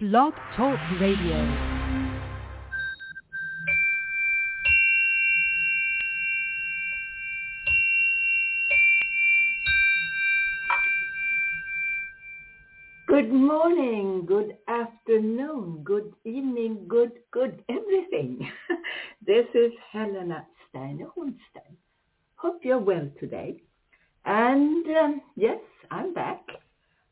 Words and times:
Blog 0.00 0.32
Talk 0.56 0.78
Radio. 0.98 1.36
Good 13.06 13.30
morning, 13.30 14.24
good 14.24 14.56
afternoon, 14.68 15.82
good 15.84 16.14
evening, 16.24 16.86
good, 16.88 17.12
good 17.30 17.62
everything. 17.68 18.50
this 19.26 19.44
is 19.52 19.72
Helena 19.92 20.46
Steiner 20.70 21.08
Hornstein. 21.14 21.76
Hope 22.36 22.60
you're 22.64 22.78
well 22.78 23.10
today. 23.20 23.56
And 24.24 24.86
um, 24.96 25.20
yes, 25.36 25.60
I'm 25.90 26.14
back. 26.14 26.40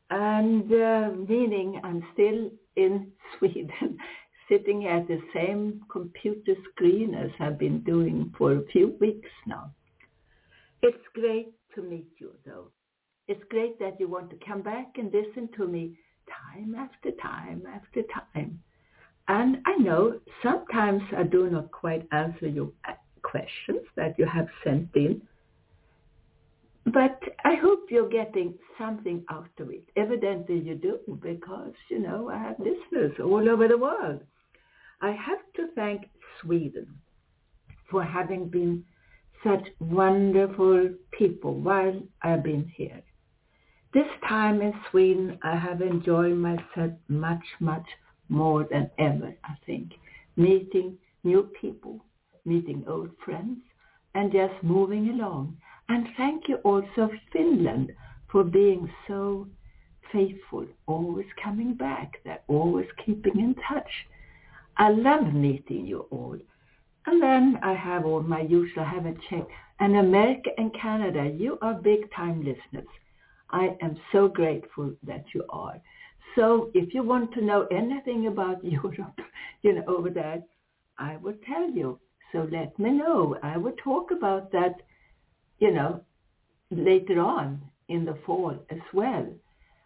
And 0.09 0.71
uh, 0.73 1.11
meaning 1.27 1.79
I'm 1.83 2.03
still 2.13 2.49
in 2.75 3.11
Sweden, 3.37 3.97
sitting 4.49 4.87
at 4.87 5.07
the 5.07 5.21
same 5.33 5.81
computer 5.91 6.55
screen 6.71 7.13
as 7.13 7.29
I've 7.39 7.59
been 7.59 7.81
doing 7.83 8.33
for 8.37 8.53
a 8.53 8.65
few 8.71 8.97
weeks 8.99 9.29
now. 9.45 9.71
It's 10.81 10.97
great 11.13 11.53
to 11.75 11.81
meet 11.81 12.09
you 12.17 12.31
though. 12.45 12.71
It's 13.27 13.43
great 13.49 13.77
that 13.79 13.99
you 13.99 14.07
want 14.07 14.31
to 14.31 14.45
come 14.45 14.61
back 14.61 14.93
and 14.97 15.13
listen 15.13 15.49
to 15.57 15.67
me 15.67 15.95
time 16.27 16.73
after 16.75 17.11
time 17.21 17.63
after 17.71 18.01
time. 18.33 18.59
And 19.27 19.57
I 19.67 19.75
know 19.77 20.19
sometimes 20.41 21.03
I 21.15 21.23
do 21.23 21.49
not 21.49 21.69
quite 21.69 22.07
answer 22.11 22.47
your 22.47 22.71
questions 23.21 23.81
that 23.95 24.17
you 24.17 24.25
have 24.25 24.47
sent 24.63 24.89
in. 24.95 25.21
But 26.85 27.19
I 27.45 27.55
hope 27.55 27.87
you're 27.89 28.09
getting 28.09 28.55
something 28.77 29.23
out 29.29 29.49
of 29.59 29.69
it. 29.69 29.83
Evidently 29.95 30.59
you 30.59 30.75
do 30.75 30.99
because, 31.21 31.73
you 31.89 31.99
know, 31.99 32.29
I 32.29 32.37
have 32.37 32.55
listeners 32.59 33.13
all 33.19 33.47
over 33.49 33.67
the 33.67 33.77
world. 33.77 34.21
I 35.01 35.11
have 35.11 35.39
to 35.55 35.67
thank 35.75 36.09
Sweden 36.41 36.87
for 37.89 38.03
having 38.03 38.49
been 38.49 38.83
such 39.43 39.65
wonderful 39.79 40.89
people 41.11 41.55
while 41.55 42.01
I've 42.21 42.43
been 42.43 42.71
here. 42.75 43.01
This 43.93 44.07
time 44.27 44.61
in 44.61 44.73
Sweden, 44.91 45.39
I 45.41 45.55
have 45.55 45.81
enjoyed 45.81 46.37
myself 46.37 46.91
much, 47.07 47.43
much 47.59 47.87
more 48.27 48.67
than 48.69 48.91
ever, 48.99 49.33
I 49.43 49.55
think. 49.65 49.93
Meeting 50.35 50.97
new 51.23 51.49
people, 51.59 51.99
meeting 52.45 52.83
old 52.87 53.09
friends, 53.25 53.57
and 54.13 54.31
just 54.31 54.53
moving 54.61 55.09
along. 55.09 55.57
And 55.89 56.07
thank 56.17 56.47
you 56.47 56.57
also 56.57 57.09
Finland 57.33 57.91
for 58.31 58.43
being 58.43 58.89
so 59.07 59.47
faithful, 60.11 60.65
always 60.87 61.25
coming 61.43 61.73
back. 61.73 62.13
They're 62.23 62.41
always 62.47 62.87
keeping 63.05 63.39
in 63.39 63.55
touch. 63.67 63.89
I 64.77 64.89
love 64.89 65.33
meeting 65.33 65.85
you 65.85 66.05
all. 66.11 66.37
And 67.05 67.21
then 67.21 67.59
I 67.63 67.73
have 67.73 68.05
all 68.05 68.21
my 68.21 68.41
usual, 68.41 68.83
I 68.83 68.89
haven't 68.89 69.17
checked. 69.29 69.51
And 69.79 69.97
America 69.97 70.51
and 70.57 70.73
Canada, 70.79 71.27
you 71.27 71.57
are 71.61 71.73
big 71.73 72.11
time 72.15 72.39
listeners. 72.39 72.89
I 73.49 73.75
am 73.81 73.97
so 74.11 74.27
grateful 74.27 74.93
that 75.03 75.23
you 75.33 75.43
are. 75.49 75.81
So 76.35 76.69
if 76.73 76.93
you 76.93 77.03
want 77.03 77.33
to 77.33 77.41
know 77.41 77.67
anything 77.71 78.27
about 78.27 78.63
Europe, 78.77 79.19
you 79.63 79.73
know, 79.73 79.83
over 79.87 80.09
there, 80.09 80.43
I 80.97 81.17
will 81.17 81.35
tell 81.47 81.69
you. 81.69 81.99
So 82.31 82.47
let 82.51 82.77
me 82.77 82.91
know. 82.91 83.37
I 83.41 83.57
will 83.57 83.73
talk 83.83 84.11
about 84.11 84.51
that, 84.51 84.75
you 85.59 85.71
know, 85.71 86.01
later 86.71 87.19
on 87.19 87.61
in 87.87 88.05
the 88.05 88.17
fall 88.25 88.57
as 88.69 88.79
well. 88.93 89.27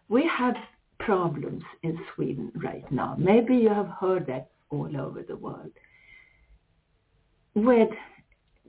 We 0.08 0.26
have 0.26 0.54
problems 0.98 1.62
in 1.82 1.98
Sweden 2.14 2.52
right 2.62 2.90
now. 2.92 3.16
Maybe 3.18 3.56
you 3.56 3.68
have 3.68 3.88
heard 3.88 4.26
that 4.26 4.50
all 4.70 4.96
over 4.96 5.22
the 5.22 5.36
world. 5.36 5.72
With 7.54 7.90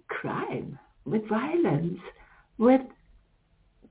crime, 0.08 0.80
with 1.06 1.28
violence, 1.28 2.00
with 2.58 2.82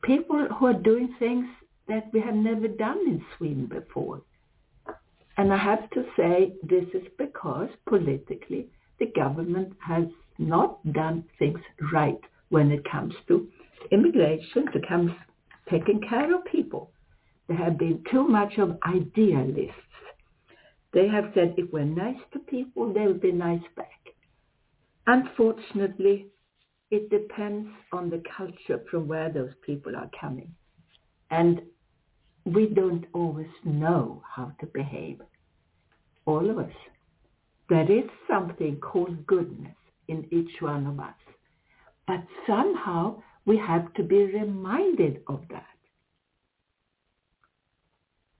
people 0.02 0.46
who 0.58 0.66
are 0.66 0.75
doing 0.75 1.14
things 1.19 1.46
that 1.88 2.08
we 2.12 2.20
have 2.20 2.34
never 2.34 2.69
done 2.69 2.98
in 3.06 3.25
Sweden 3.36 3.66
before. 3.66 4.22
And 5.36 5.52
I 5.52 5.56
have 5.56 5.91
to 5.91 6.04
say 6.16 6.54
this 6.62 6.84
is 6.94 7.06
because 7.19 7.69
politically 7.86 8.69
the 8.98 9.06
government 9.06 9.72
has 9.84 10.04
not 10.38 10.78
done 10.92 11.25
things 11.38 11.60
right 11.92 12.20
when 12.50 12.71
it 12.71 12.88
comes 12.91 13.15
to 13.28 13.49
immigration, 13.91 14.66
to 14.72 14.81
come 14.88 15.16
taking 15.71 16.00
care 16.09 16.34
of 16.34 16.44
people. 16.44 16.91
There 17.49 17.56
have 17.56 17.78
been 17.78 18.03
too 18.10 18.27
much 18.27 18.59
of 18.59 18.78
idealists. 18.87 19.81
They 20.93 21.09
have 21.09 21.32
said 21.34 21.55
if 21.56 21.72
we're 21.72 21.84
nice 21.84 22.21
to 22.32 22.38
people, 22.38 22.93
they'll 22.93 23.15
be 23.15 23.32
nice 23.32 23.62
back. 23.77 23.88
Unfortunately, 25.06 26.28
it 26.91 27.10
depends 27.10 27.69
on 27.93 28.09
the 28.09 28.22
culture 28.37 28.82
from 28.91 29.09
where 29.09 29.31
those 29.31 29.53
people 29.66 29.97
are 29.97 30.11
coming. 30.19 30.55
And 31.31 31.61
we 32.44 32.66
don't 32.66 33.06
always 33.12 33.49
know 33.65 34.22
how 34.25 34.53
to 34.61 34.66
behave. 34.66 35.21
All 36.26 36.49
of 36.49 36.59
us. 36.59 36.72
There 37.69 37.91
is 37.91 38.05
something 38.28 38.76
called 38.76 39.26
goodness 39.26 39.75
in 40.09 40.26
each 40.31 40.61
one 40.61 40.87
of 40.87 41.00
us. 41.00 41.15
But 42.06 42.25
somehow 42.47 43.22
we 43.47 43.56
have 43.59 43.92
to 43.94 44.03
be 44.03 44.25
reminded 44.25 45.22
of 45.26 45.42
that. 45.50 45.66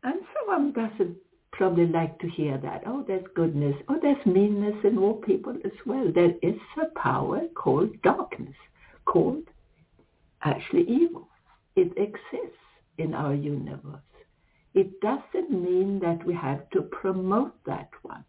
And 0.03 0.21
someone 0.35 0.73
doesn't 0.73 1.17
probably 1.53 1.87
like 1.87 2.19
to 2.19 2.29
hear 2.29 2.59
that. 2.59 2.83
Oh, 2.87 3.05
there's 3.07 3.25
goodness. 3.35 3.77
Oh, 3.89 3.99
there's 4.01 4.27
meanness 4.27 4.77
in 4.85 4.99
all 4.99 5.15
people 5.15 5.57
as 5.65 5.73
well. 5.87 6.11
There 6.13 6.35
is 6.43 6.61
a 6.83 6.87
power 6.99 7.43
called 7.55 8.03
darkness, 8.03 8.57
called 9.07 9.45
actually 10.43 10.83
evil. 10.83 11.29
It 11.77 11.93
exists 11.97 12.59
in 12.99 13.15
our 13.15 13.35
universe. 13.35 14.01
It 14.75 15.01
doesn't 15.01 15.51
mean 15.51 16.01
that 16.01 16.25
we 16.27 16.35
have 16.35 16.69
to 16.71 16.83
promote 16.83 17.55
that 17.65 17.89
one. 18.03 18.25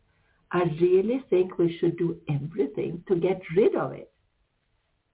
I 0.52 0.64
really 0.80 1.24
think 1.30 1.58
we 1.58 1.78
should 1.78 1.98
do 1.98 2.18
everything 2.30 3.04
to 3.08 3.16
get 3.16 3.42
rid 3.56 3.76
of 3.76 3.92
it 3.92 4.12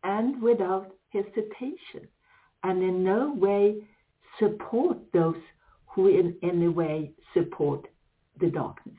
and 0.03 0.41
without 0.41 0.91
hesitation 1.11 2.07
and 2.63 2.81
in 2.83 3.03
no 3.03 3.33
way 3.33 3.75
support 4.39 4.97
those 5.13 5.35
who 5.87 6.07
in 6.07 6.35
any 6.43 6.67
way 6.67 7.11
support 7.33 7.87
the 8.39 8.49
darkness 8.49 8.95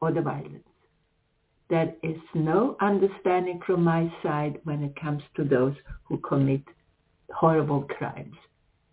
or 0.00 0.12
the 0.12 0.20
violence. 0.20 0.68
There 1.68 1.94
is 2.02 2.18
no 2.34 2.76
understanding 2.80 3.60
from 3.66 3.82
my 3.82 4.12
side 4.22 4.60
when 4.64 4.82
it 4.82 4.94
comes 5.00 5.22
to 5.36 5.44
those 5.44 5.74
who 6.04 6.18
commit 6.18 6.62
horrible 7.30 7.82
crimes. 7.82 8.36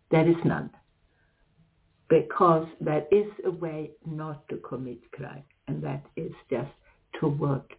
There 0.09 0.27
is 0.27 0.37
none. 0.43 0.71
Because 2.09 2.67
there 2.81 3.05
is 3.11 3.27
a 3.45 3.51
way 3.51 3.91
not 4.05 4.47
to 4.49 4.57
commit 4.57 4.99
crime, 5.11 5.43
and 5.67 5.83
that 5.83 6.03
is 6.15 6.31
just 6.49 6.71
to 7.19 7.27
work 7.27 7.71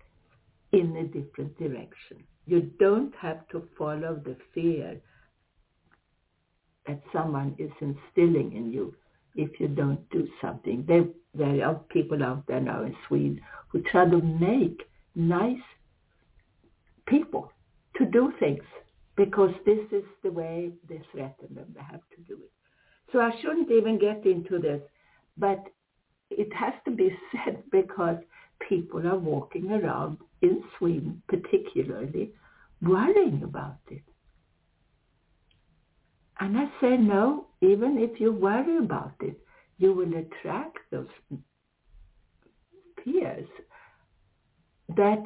in 0.72 0.96
a 0.96 1.04
different 1.04 1.56
direction. 1.58 2.24
You 2.46 2.70
don't 2.78 3.14
have 3.16 3.48
to 3.48 3.66
follow 3.78 4.20
the 4.24 4.36
fear 4.52 5.00
that 6.86 7.00
someone 7.12 7.54
is 7.58 7.70
instilling 7.80 8.52
in 8.52 8.70
you 8.70 8.94
if 9.34 9.58
you 9.58 9.68
don't 9.68 10.08
do 10.10 10.28
something. 10.40 10.84
There, 10.86 11.04
there 11.34 11.66
are 11.66 11.74
people 11.88 12.22
out 12.22 12.46
there 12.46 12.60
now 12.60 12.82
in 12.84 12.94
Sweden 13.08 13.40
who 13.68 13.82
try 13.82 14.04
to 14.08 14.20
make 14.20 14.82
nice 15.14 15.56
people 17.06 17.50
to 17.96 18.04
do 18.06 18.32
things 18.38 18.62
because 19.16 19.52
this 19.64 19.80
is 19.92 20.04
the 20.22 20.30
way 20.30 20.72
they 20.88 21.00
threaten 21.12 21.54
them. 21.54 21.66
They 21.74 21.82
have 21.82 22.02
to 22.16 22.20
do 22.26 22.34
it. 22.34 22.50
So 23.12 23.20
I 23.20 23.30
shouldn't 23.40 23.70
even 23.70 23.98
get 23.98 24.26
into 24.26 24.58
this, 24.58 24.80
but 25.38 25.64
it 26.30 26.52
has 26.54 26.74
to 26.84 26.90
be 26.90 27.16
said 27.32 27.62
because 27.72 28.16
people 28.68 29.06
are 29.06 29.18
walking 29.18 29.70
around 29.70 30.18
in 30.42 30.62
Sweden 30.78 31.22
particularly 31.28 32.32
worrying 32.84 33.42
about 33.42 33.78
it. 33.90 34.02
And 36.40 36.56
I 36.58 36.66
say, 36.80 36.96
no, 36.96 37.46
even 37.60 37.98
if 37.98 38.20
you 38.20 38.32
worry 38.32 38.78
about 38.78 39.14
it, 39.20 39.38
you 39.78 39.92
will 39.92 40.12
attract 40.14 40.78
those 40.90 41.06
fears 43.04 43.48
that 44.96 45.22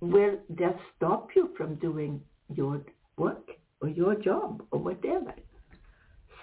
will 0.00 0.38
just 0.58 0.78
stop 0.96 1.28
you 1.34 1.50
from 1.56 1.76
doing 1.76 2.20
your 2.54 2.80
work 3.16 3.50
or 3.80 3.88
your 3.88 4.14
job 4.14 4.62
or 4.70 4.78
whatever. 4.80 5.34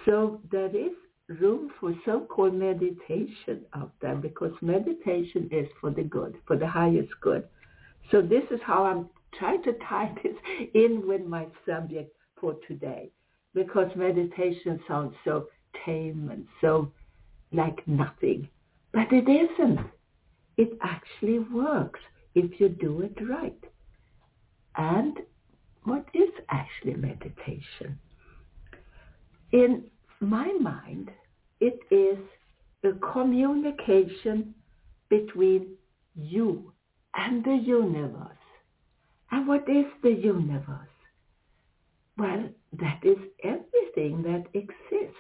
So 0.06 0.42
there 0.52 0.76
is 0.76 0.92
room 1.28 1.72
for 1.80 1.94
so-called 2.06 2.54
meditation 2.54 3.66
out 3.74 3.92
there 4.02 4.16
because 4.16 4.52
meditation 4.62 5.50
is 5.52 5.68
for 5.82 5.90
the 5.90 6.04
good, 6.04 6.36
for 6.46 6.56
the 6.56 6.68
highest 6.68 7.10
good. 7.22 7.48
So 8.12 8.22
this 8.22 8.44
is 8.52 8.60
how 8.64 8.86
I'm 8.86 9.10
trying 9.40 9.64
to 9.64 9.74
tie 9.90 10.14
this 10.24 10.36
in 10.74 11.08
with 11.08 11.26
my 11.26 11.48
subject 11.66 12.16
for 12.40 12.56
today 12.68 13.12
because 13.54 13.90
meditation 13.96 14.80
sounds 14.88 15.16
so 15.24 15.48
tame 15.86 16.30
and 16.32 16.46
so 16.62 16.92
like 17.52 17.88
nothing. 17.88 18.48
But 18.94 19.12
it 19.12 19.28
isn't. 19.30 19.80
it 20.58 20.78
actually 20.82 21.40
works 21.40 22.00
if 22.34 22.60
you 22.60 22.70
do 22.70 23.02
it 23.02 23.18
right. 23.30 23.64
And 24.78 25.18
what 25.84 26.06
is 26.14 26.30
actually 26.50 26.96
meditation? 26.96 28.00
In 29.52 29.86
my 30.20 30.52
mind, 30.60 31.12
it 31.60 31.80
is 31.92 32.18
a 32.84 32.94
communication 33.14 34.54
between 35.10 35.76
you 36.16 36.74
and 37.16 37.44
the 37.44 37.56
universe. 37.56 38.45
And 39.36 39.50
what 39.50 39.68
is 39.68 39.84
the 40.02 40.12
universe? 40.14 40.96
Well, 42.18 42.48
that 42.80 43.02
is 43.04 43.18
everything 43.44 44.24
that 44.24 44.46
exists. 44.54 45.18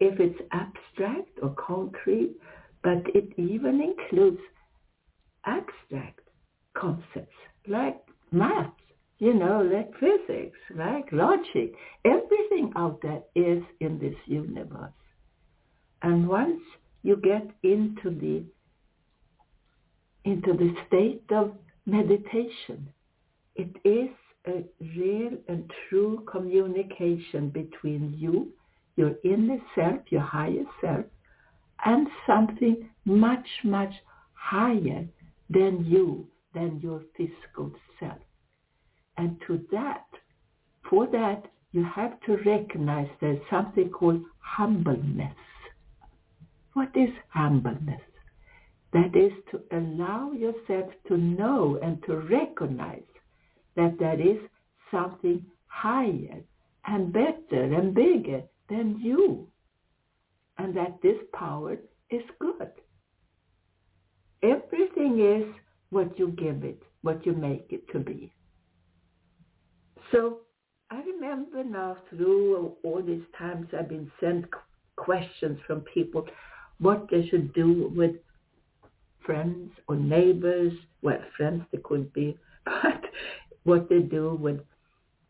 If 0.00 0.18
it's 0.18 0.40
abstract 0.50 1.38
or 1.40 1.50
concrete, 1.50 2.34
but 2.82 3.04
it 3.14 3.32
even 3.38 3.80
includes 3.80 4.40
abstract 5.46 6.18
concepts 6.76 7.36
like 7.68 8.00
math, 8.32 8.72
you 9.20 9.34
know, 9.34 9.62
like 9.62 9.92
physics, 10.00 10.58
like 10.74 11.04
logic. 11.12 11.76
Everything 12.04 12.72
out 12.74 13.00
there 13.02 13.22
is 13.36 13.62
in 13.78 14.00
this 14.00 14.16
universe. 14.26 14.90
And 16.02 16.28
once 16.28 16.60
you 17.04 17.14
get 17.22 17.48
into 17.62 18.10
the 18.10 18.42
into 20.24 20.54
the 20.54 20.74
state 20.88 21.22
of 21.30 21.54
meditation, 21.86 22.88
it 23.54 23.76
is 23.84 24.10
a 24.46 24.64
real 24.96 25.32
and 25.48 25.70
true 25.88 26.24
communication 26.30 27.50
between 27.50 28.14
you, 28.18 28.52
your 28.96 29.12
inner 29.24 29.58
self, 29.74 30.00
your 30.10 30.20
higher 30.20 30.64
self, 30.80 31.04
and 31.84 32.06
something 32.26 32.88
much, 33.04 33.46
much 33.64 33.92
higher 34.34 35.06
than 35.50 35.84
you, 35.84 36.26
than 36.54 36.80
your 36.82 37.02
physical 37.16 37.72
self. 37.98 38.18
And 39.16 39.40
to 39.46 39.64
that, 39.72 40.06
for 40.88 41.06
that, 41.08 41.50
you 41.72 41.84
have 41.84 42.20
to 42.22 42.36
recognize 42.46 43.08
there's 43.20 43.40
something 43.50 43.90
called 43.90 44.22
humbleness. 44.38 45.34
What 46.74 46.90
is 46.94 47.10
humbleness? 47.28 48.00
That 48.94 49.16
is 49.16 49.32
to 49.50 49.60
allow 49.76 50.30
yourself 50.32 50.90
to 51.08 51.16
know 51.16 51.80
and 51.82 52.02
to 52.04 52.16
recognize 52.16 53.02
that 53.74 53.98
there 53.98 54.20
is 54.20 54.38
something 54.90 55.44
higher 55.66 56.40
and 56.86 57.12
better 57.12 57.62
and 57.64 57.92
bigger 57.92 58.42
than 58.70 59.00
you. 59.02 59.48
And 60.58 60.76
that 60.76 61.02
this 61.02 61.18
power 61.32 61.76
is 62.10 62.22
good. 62.38 62.70
Everything 64.44 65.18
is 65.20 65.52
what 65.90 66.16
you 66.16 66.28
give 66.28 66.62
it, 66.62 66.80
what 67.02 67.26
you 67.26 67.32
make 67.32 67.66
it 67.70 67.88
to 67.92 67.98
be. 67.98 68.32
So 70.12 70.38
I 70.92 71.00
remember 71.02 71.64
now 71.64 71.96
through 72.10 72.74
all 72.84 73.02
these 73.02 73.24
times 73.36 73.66
I've 73.76 73.88
been 73.88 74.12
sent 74.20 74.44
questions 74.94 75.58
from 75.66 75.80
people 75.80 76.24
what 76.78 77.08
they 77.10 77.26
should 77.26 77.52
do 77.54 77.92
with 77.96 78.14
friends 79.24 79.70
or 79.88 79.96
neighbors. 79.96 80.72
Well, 81.02 81.18
friends 81.36 81.64
they 81.72 81.78
could 81.78 82.12
be, 82.12 82.36
but 82.64 83.02
what 83.64 83.88
they 83.88 84.00
do 84.00 84.36
with 84.40 84.60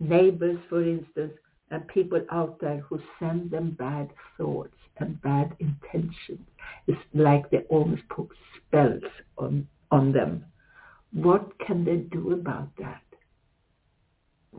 neighbors, 0.00 0.58
for 0.69 0.82
instance, 0.82 1.32
and 1.70 1.87
people 1.88 2.20
out 2.31 2.61
there 2.61 2.79
who 2.79 3.00
send 3.19 3.50
them 3.50 3.76
bad 3.79 4.11
thoughts 4.37 4.76
and 4.99 5.20
bad 5.23 5.56
intentions. 5.58 6.46
It's 6.87 6.99
like 7.14 7.50
they 7.50 7.58
almost 7.69 8.02
put 8.08 8.29
spells 8.56 9.02
on, 9.38 9.67
on 9.91 10.12
them. 10.12 10.44
What 11.12 11.58
can 11.67 11.85
they 11.85 11.96
do 11.96 12.32
about 12.32 12.69
that? 12.79 13.02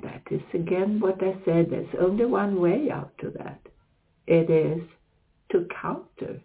That 0.04 0.24
is 0.30 0.42
again 0.54 1.00
what 1.00 1.24
I 1.24 1.36
said, 1.46 1.68
there's 1.70 1.88
only 2.00 2.26
one 2.26 2.60
way 2.60 2.90
out 2.92 3.18
to 3.20 3.32
that. 3.38 3.62
It 4.28 4.50
is 4.50 4.84
to 5.52 5.68
counter 5.82 6.42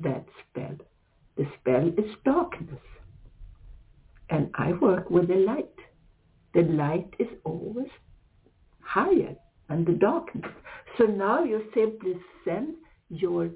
that 0.00 0.26
spell. 0.50 0.76
The 1.38 1.46
spell 1.60 1.88
is 1.88 2.16
darkness. 2.24 2.80
And 4.28 4.50
I 4.56 4.72
work 4.72 5.08
with 5.08 5.28
the 5.28 5.36
light. 5.36 5.78
The 6.52 6.62
light 6.62 7.14
is 7.18 7.28
always 7.44 7.88
higher 8.80 9.36
than 9.68 9.84
the 9.84 9.92
darkness. 9.92 10.50
So 10.98 11.04
now 11.04 11.44
you 11.44 11.62
simply 11.74 12.14
send 12.44 12.74
your 13.08 13.50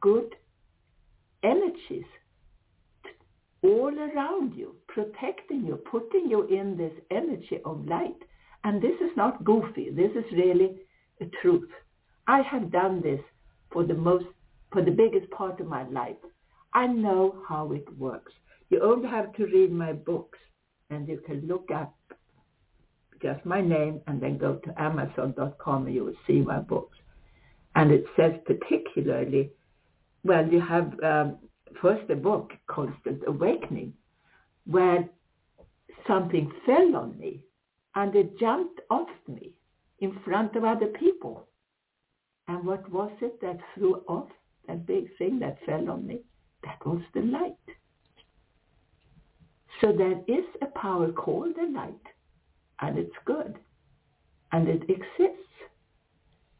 good 0.00 0.36
energies 1.42 2.04
all 3.62 3.92
around 3.98 4.54
you, 4.54 4.76
protecting 4.86 5.64
you, 5.64 5.76
putting 5.90 6.28
you 6.28 6.46
in 6.48 6.76
this 6.76 6.92
energy 7.10 7.58
of 7.64 7.86
light. 7.86 8.22
And 8.64 8.82
this 8.82 9.00
is 9.00 9.16
not 9.16 9.44
goofy. 9.44 9.90
This 9.90 10.10
is 10.12 10.30
really 10.32 10.76
a 11.20 11.26
truth. 11.40 11.70
I 12.26 12.42
have 12.42 12.70
done 12.70 13.00
this 13.00 13.20
for 13.72 13.84
the 13.84 13.94
most, 13.94 14.26
for 14.72 14.82
the 14.82 14.90
biggest 14.90 15.30
part 15.30 15.60
of 15.60 15.66
my 15.66 15.88
life. 15.88 16.16
I 16.76 16.86
know 16.86 17.36
how 17.48 17.72
it 17.72 17.86
works. 17.96 18.32
You 18.68 18.82
only 18.82 19.08
have 19.08 19.32
to 19.36 19.46
read 19.46 19.72
my 19.72 19.94
books 19.94 20.38
and 20.90 21.08
you 21.08 21.22
can 21.24 21.46
look 21.46 21.70
up 21.74 21.94
just 23.22 23.46
my 23.46 23.62
name 23.62 24.02
and 24.06 24.22
then 24.22 24.36
go 24.36 24.56
to 24.56 24.82
amazon.com 24.82 25.86
and 25.86 25.94
you 25.94 26.04
will 26.04 26.20
see 26.26 26.42
my 26.42 26.58
books. 26.58 26.98
And 27.76 27.90
it 27.90 28.04
says 28.14 28.32
particularly, 28.44 29.52
well, 30.22 30.46
you 30.46 30.60
have 30.60 30.92
um, 31.02 31.38
first 31.80 32.06
the 32.08 32.14
book, 32.14 32.52
Constant 32.66 33.22
Awakening, 33.26 33.94
where 34.66 35.08
something 36.06 36.52
fell 36.66 36.94
on 36.94 37.18
me 37.18 37.42
and 37.94 38.14
it 38.14 38.38
jumped 38.38 38.82
off 38.90 39.08
me 39.26 39.52
in 40.00 40.20
front 40.26 40.54
of 40.56 40.64
other 40.64 40.88
people. 40.88 41.48
And 42.48 42.66
what 42.66 42.86
was 42.92 43.12
it 43.22 43.40
that 43.40 43.60
threw 43.74 44.02
off 44.06 44.28
that 44.68 44.84
big 44.84 45.06
thing 45.16 45.38
that 45.38 45.56
fell 45.64 45.88
on 45.88 46.06
me? 46.06 46.20
That 46.66 46.84
was 46.84 47.02
the 47.14 47.20
light. 47.20 47.54
So 49.80 49.92
there 49.92 50.20
is 50.26 50.44
a 50.62 50.66
power 50.66 51.12
called 51.12 51.54
the 51.56 51.70
light, 51.72 52.06
and 52.80 52.98
it's 52.98 53.14
good, 53.24 53.56
and 54.52 54.68
it 54.68 54.82
exists. 54.82 55.52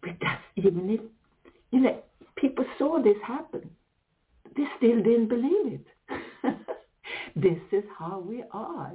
That's 0.04 0.42
even 0.54 0.88
if 0.90 1.00
you 1.72 1.80
know 1.80 2.02
people 2.36 2.64
saw 2.78 3.02
this 3.02 3.16
happen, 3.26 3.68
they 4.56 4.64
still 4.76 5.02
didn't 5.02 5.28
believe 5.28 5.80
it. 5.80 5.86
this 7.36 7.58
is 7.72 7.84
how 7.98 8.20
we 8.20 8.44
are. 8.52 8.92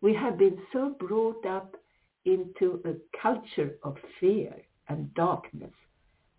We 0.00 0.14
have 0.14 0.38
been 0.38 0.58
so 0.72 0.96
brought 0.98 1.46
up 1.46 1.76
into 2.24 2.82
a 2.84 2.94
culture 3.20 3.76
of 3.84 3.96
fear 4.18 4.54
and 4.88 5.14
darkness 5.14 5.72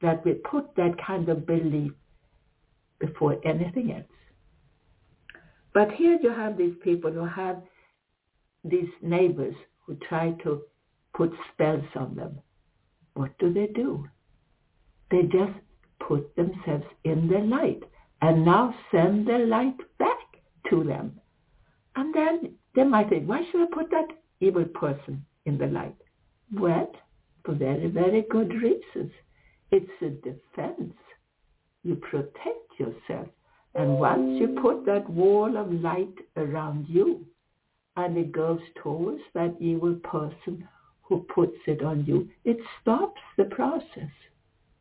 that 0.02 0.26
we 0.26 0.34
put 0.34 0.76
that 0.76 0.96
kind 1.06 1.30
of 1.30 1.46
belief 1.46 1.94
before 3.00 3.40
anything 3.46 3.92
else. 3.94 4.06
But 5.74 5.92
here 5.92 6.18
you 6.22 6.32
have 6.32 6.58
these 6.58 6.76
people 6.84 7.12
who 7.12 7.26
have 7.26 7.62
these 8.64 8.90
neighbors 9.02 9.56
who 9.86 9.96
try 10.08 10.32
to 10.44 10.62
put 11.14 11.32
spells 11.54 11.86
on 11.96 12.16
them. 12.16 12.40
What 13.14 13.38
do 13.40 13.54
they 13.54 13.68
do? 13.68 14.08
They 15.12 15.24
just 15.24 15.54
put 16.00 16.36
themselves 16.36 16.86
in 17.04 17.28
the 17.28 17.40
light 17.40 17.84
and 18.22 18.46
now 18.46 18.76
send 18.92 19.28
the 19.28 19.40
light 19.40 19.78
back 19.98 20.18
to 20.70 20.84
them. 20.84 21.20
And 21.96 22.14
then 22.14 22.56
they 22.76 22.84
might 22.84 23.10
think, 23.10 23.28
why 23.28 23.44
should 23.52 23.62
I 23.62 23.74
put 23.74 23.90
that 23.92 24.08
evil 24.40 24.66
person 24.66 25.26
in 25.46 25.58
the 25.58 25.68
light? 25.68 25.96
Well, 26.54 26.92
for 27.44 27.54
very, 27.54 27.88
very 27.88 28.26
good 28.30 28.54
reasons. 28.54 29.12
It's 29.72 30.02
a 30.02 30.10
defense. 30.10 30.94
You 31.84 31.96
protect 31.96 32.78
yourself. 32.78 33.28
And 33.76 34.00
once 34.00 34.40
you 34.40 34.60
put 34.62 34.86
that 34.86 35.10
wall 35.10 35.56
of 35.58 35.72
light 35.72 36.16
around 36.36 36.88
you, 36.90 37.26
and 37.96 38.18
it 38.18 38.32
goes 38.32 38.62
towards 38.82 39.22
that 39.34 39.56
evil 39.60 39.96
person 40.04 40.68
who 41.02 41.26
puts 41.34 41.58
it 41.68 41.84
on 41.84 42.06
you, 42.06 42.30
it 42.46 42.58
stops 42.82 43.22
the 43.38 43.46
process. 43.46 44.12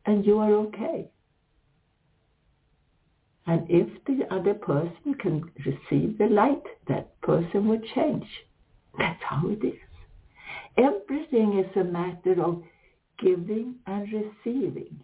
And 0.05 0.25
you 0.25 0.39
are 0.39 0.53
okay. 0.53 1.09
And 3.45 3.65
if 3.69 3.87
the 4.05 4.31
other 4.33 4.53
person 4.53 5.15
can 5.19 5.51
receive 5.65 6.17
the 6.17 6.27
light, 6.27 6.63
that 6.87 7.19
person 7.21 7.67
will 7.67 7.81
change. 7.95 8.27
That's 8.97 9.21
how 9.23 9.47
it 9.47 9.65
is. 9.65 9.79
Everything 10.77 11.59
is 11.59 11.75
a 11.75 11.83
matter 11.83 12.41
of 12.43 12.63
giving 13.17 13.75
and 13.87 14.07
receiving. 14.13 14.99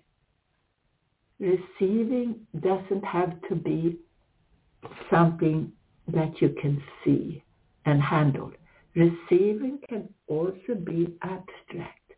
Receiving 1.40 2.36
doesn't 2.60 3.04
have 3.04 3.42
to 3.50 3.56
be 3.56 3.98
something 5.10 5.72
that 6.08 6.42
you 6.42 6.50
can 6.62 6.82
see 7.04 7.44
and 7.86 8.02
handle. 8.02 8.52
Receiving 8.96 9.80
can 9.90 10.08
also 10.28 10.76
be 10.84 11.14
abstract. 11.22 12.14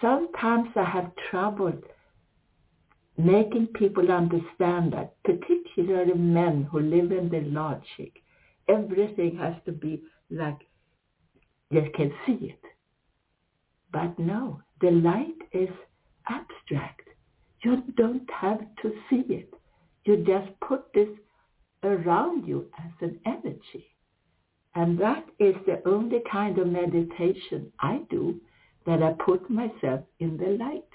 Sometimes 0.00 0.68
I 0.76 0.84
have 0.84 1.10
trouble 1.30 1.72
making 3.18 3.68
people 3.68 4.12
understand 4.12 4.92
that, 4.92 5.14
particularly 5.24 6.14
men 6.14 6.68
who 6.70 6.80
live 6.80 7.12
in 7.12 7.28
the 7.30 7.40
logic, 7.40 8.22
everything 8.68 9.36
has 9.38 9.54
to 9.64 9.72
be 9.72 10.02
like 10.30 10.58
they 11.70 11.88
can 11.94 12.12
see 12.26 12.46
it. 12.46 12.60
But 13.92 14.18
no, 14.18 14.60
the 14.80 14.90
light 14.90 15.40
is 15.52 15.70
abstract. 16.28 17.05
You 17.66 17.82
don't 17.96 18.30
have 18.30 18.60
to 18.82 18.92
see 19.10 19.24
it. 19.28 19.52
You 20.04 20.18
just 20.18 20.48
put 20.60 20.84
this 20.94 21.08
around 21.82 22.46
you 22.46 22.66
as 22.78 22.92
an 23.00 23.18
energy. 23.26 23.86
And 24.76 24.96
that 25.00 25.24
is 25.40 25.56
the 25.66 25.82
only 25.84 26.20
kind 26.30 26.56
of 26.60 26.68
meditation 26.68 27.72
I 27.80 28.02
do, 28.08 28.40
that 28.86 29.02
I 29.02 29.14
put 29.14 29.50
myself 29.50 30.02
in 30.20 30.36
the 30.36 30.50
light 30.64 30.92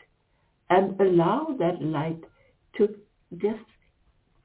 and 0.70 0.98
allow 1.02 1.58
that 1.60 1.82
light 1.82 2.24
to 2.78 2.96
just 3.36 3.68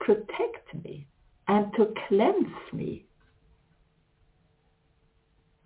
protect 0.00 0.74
me 0.82 1.06
and 1.46 1.72
to 1.76 1.94
cleanse 2.08 2.72
me. 2.72 3.04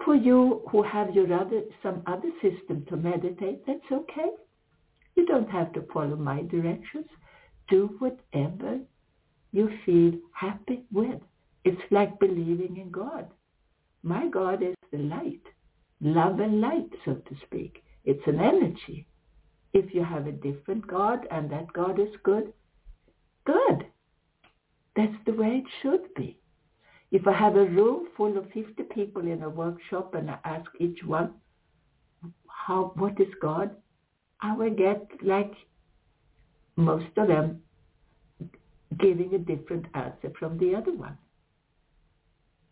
For 0.05 0.15
you 0.15 0.61
who 0.71 0.83
have 0.83 1.15
your 1.15 1.33
other, 1.33 1.63
some 1.83 2.03
other 2.07 2.31
system 2.43 2.85
to 2.91 2.99
meditate, 2.99 3.67
that's 3.67 3.91
okay. 3.91 4.33
You 5.21 5.27
don't 5.27 5.51
have 5.51 5.75
to 5.75 5.83
follow 5.93 6.17
my 6.17 6.41
directions. 6.45 7.05
Do 7.69 7.95
whatever 7.99 8.79
you 9.53 9.69
feel 9.85 10.13
happy 10.33 10.85
with. 10.91 11.21
It's 11.63 11.83
like 11.91 12.19
believing 12.19 12.79
in 12.79 12.91
God. 12.91 13.29
My 14.03 14.29
God 14.29 14.63
is 14.63 14.75
the 14.91 14.97
light, 14.97 15.43
love 16.01 16.41
and 16.41 16.63
light, 16.63 16.89
so 17.05 17.17
to 17.17 17.37
speak. 17.45 17.85
It's 18.07 18.27
an 18.27 18.41
energy. 18.41 19.07
If 19.75 19.93
you 19.95 20.03
have 20.05 20.27
a 20.27 20.33
different 20.33 20.87
God 20.87 21.27
and 21.31 21.51
that 21.51 21.71
God 21.75 22.01
is 22.01 22.17
good, 22.23 22.55
good. 23.45 23.85
That's 24.97 25.21
the 25.27 25.35
way 25.35 25.63
it 25.63 25.71
should 25.83 26.15
be. 26.15 26.39
If 27.11 27.29
I 27.29 27.35
have 27.35 27.57
a 27.57 27.67
room 27.67 28.09
full 28.17 28.39
of 28.39 28.51
50 28.55 28.85
people 28.85 29.27
in 29.27 29.43
a 29.43 29.51
workshop 29.51 30.15
and 30.15 30.31
I 30.31 30.39
ask 30.47 30.71
each 30.79 31.05
one, 31.05 31.35
how, 32.47 32.93
what 32.95 33.21
is 33.21 33.35
God? 33.43 33.77
I 34.43 34.57
will 34.57 34.75
get 34.75 35.07
like 35.23 35.53
most 36.77 37.07
of 37.17 37.29
them 37.29 37.63
giving 38.99 39.35
a 39.35 39.39
different 39.39 39.87
answer 39.95 40.33
from 40.39 40.59
the 40.59 40.75
other 40.75 40.93
one. 40.93 41.17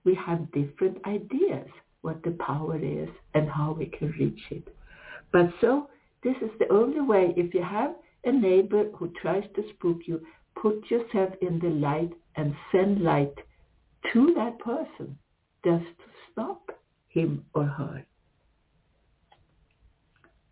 We 0.05 0.15
have 0.15 0.51
different 0.53 0.99
ideas 1.07 1.69
what 2.03 2.23
the 2.23 2.31
power 2.33 2.79
is 2.79 3.09
and 3.35 3.49
how 3.49 3.73
we 3.73 3.87
can 3.87 4.11
reach 4.13 4.41
it. 4.51 4.69
But 5.33 5.51
so 5.61 5.91
this 6.23 6.37
is 6.41 6.51
the 6.59 6.73
only 6.73 7.01
way. 7.01 7.35
If 7.37 7.55
you 7.55 7.63
have 7.63 7.95
a 8.25 8.33
neighbor 8.33 8.91
who 8.95 9.13
tries 9.21 9.45
to 9.55 9.63
spook 9.75 9.99
you, 10.07 10.21
put 10.61 10.91
yourself 10.91 11.31
in 11.43 11.59
the 11.59 11.71
light 11.71 12.13
and 12.37 12.55
send 12.73 13.03
light 13.03 13.35
to 14.13 14.35
that 14.35 14.59
person 14.59 15.19
just 15.65 15.85
to 15.85 16.05
stop 16.33 16.71
him 17.09 17.45
or 17.55 17.65
her. 17.65 18.05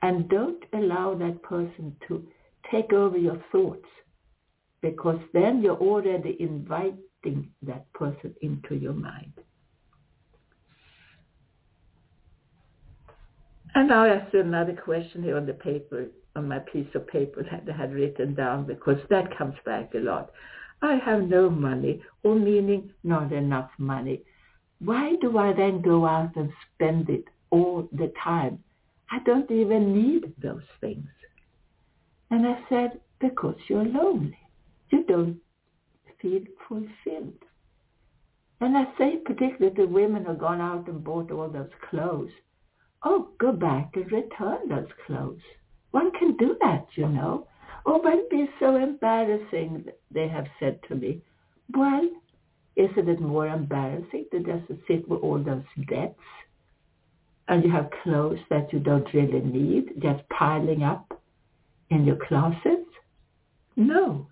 And 0.03 0.29
don't 0.29 0.63
allow 0.73 1.15
that 1.15 1.43
person 1.43 1.97
to 2.09 2.27
take 2.71 2.93
over 2.93 3.17
your 3.17 3.43
thoughts 3.51 3.87
because 4.83 5.21
then 5.33 5.63
you're 5.63 5.79
already 5.79 6.37
inviting 6.39 7.49
that 7.63 7.93
person 7.93 8.35
into 8.43 8.75
your 8.75 8.93
mind. 8.93 9.33
And 13.75 13.89
now 13.89 14.05
I 14.05 14.27
see 14.33 14.39
another 14.39 14.75
question 14.75 15.23
here 15.23 15.37
on 15.37 15.45
the 15.45 15.53
paper, 15.53 16.07
on 16.35 16.49
my 16.49 16.61
piece 16.61 16.89
of 16.95 17.07
paper 17.09 17.43
that 17.43 17.65
I 17.73 17.77
had 17.77 17.93
written 17.93 18.35
down 18.35 18.67
because 18.67 18.99
that 19.11 19.37
comes 19.37 19.55
back 19.67 19.95
a 19.95 19.99
lot. 19.99 20.31
I 20.83 20.95
have 21.05 21.23
no 21.23 21.51
money, 21.51 22.03
or 22.23 22.37
meaning 22.37 22.91
not 23.03 23.33
enough 23.33 23.71
money. 23.79 24.23
Why 24.79 25.17
do 25.21 25.39
I 25.39 25.53
then 25.53 25.81
go 25.81 26.07
out 26.07 26.37
and 26.37 26.51
spend 26.75 27.09
it 27.09 27.25
all 27.51 27.89
the 27.93 28.13
time? 28.23 28.63
I 29.11 29.19
don't 29.25 29.51
even 29.51 29.95
need 29.95 30.33
those 30.43 30.67
things. 30.81 31.09
And 32.31 32.47
I 32.47 32.59
said, 32.69 33.01
because 33.21 33.57
you're 33.69 33.85
lonely. 33.85 34.39
You 34.91 35.05
don't 35.05 35.39
feel 36.21 36.43
fulfilled. 36.69 37.43
And 38.61 38.77
I 38.77 38.85
say 38.99 39.19
particularly 39.25 39.77
to 39.77 39.85
women 39.87 40.25
who've 40.25 40.39
gone 40.39 40.61
out 40.61 40.89
and 40.89 41.05
bought 41.05 41.31
all 41.31 41.49
those 41.49 41.71
clothes, 41.91 42.31
oh, 43.05 43.29
go 43.39 43.53
back 43.53 43.91
and 43.95 44.11
return 44.11 44.69
those 44.69 44.89
clothes. 45.07 45.43
One 45.91 46.11
can 46.19 46.37
do 46.37 46.57
that, 46.63 46.87
you 46.95 47.09
know. 47.09 47.47
Oh, 47.85 48.01
but 48.03 48.15
it'd 48.15 48.29
be 48.31 48.49
so 48.59 48.77
embarrassing, 48.77 49.87
they 50.11 50.27
have 50.29 50.47
said 50.59 50.81
to 50.89 50.95
me. 50.97 51.23
Well, 51.75 52.09
isn't 52.75 53.09
it 53.09 53.21
more 53.21 53.47
embarrassing 53.47 54.27
to 54.33 54.41
just 54.41 54.69
sit 54.89 55.09
with 55.09 55.21
all 55.23 55.39
those 55.39 55.65
debts 55.89 56.19
and 57.49 57.65
you 57.65 57.71
have 57.71 57.91
clothes 58.03 58.41
that 58.51 58.73
you 58.73 58.81
don't 58.81 59.13
really 59.15 59.41
need 59.41 60.01
just 60.03 60.29
piling 60.29 60.83
up 60.83 61.21
in 61.91 62.05
your 62.05 62.17
closet? 62.17 62.87
No. 63.77 64.29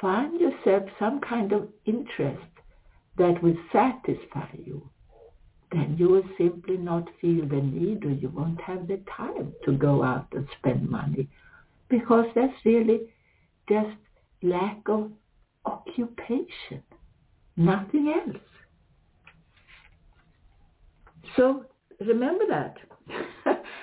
Find 0.00 0.40
yourself 0.40 0.84
some 0.98 1.20
kind 1.20 1.52
of 1.52 1.68
interest 1.84 2.46
that 3.16 3.42
will 3.42 3.56
satisfy 3.72 4.46
you. 4.64 4.88
Then 5.72 5.96
you 5.98 6.08
will 6.08 6.28
simply 6.38 6.76
not 6.76 7.08
feel 7.20 7.46
the 7.46 7.56
need 7.56 8.04
or 8.04 8.10
you 8.10 8.28
won't 8.28 8.60
have 8.60 8.86
the 8.86 9.00
time 9.16 9.52
to 9.64 9.72
go 9.72 10.04
out 10.04 10.28
and 10.32 10.46
spend 10.58 10.88
money 10.88 11.28
because 11.88 12.26
that's 12.34 12.54
really 12.64 13.00
just 13.68 13.96
lack 14.42 14.78
of 14.86 15.10
occupation, 15.64 16.82
nothing 17.56 18.14
else. 18.14 18.42
So 21.36 21.64
remember 22.00 22.44
that. 22.48 22.76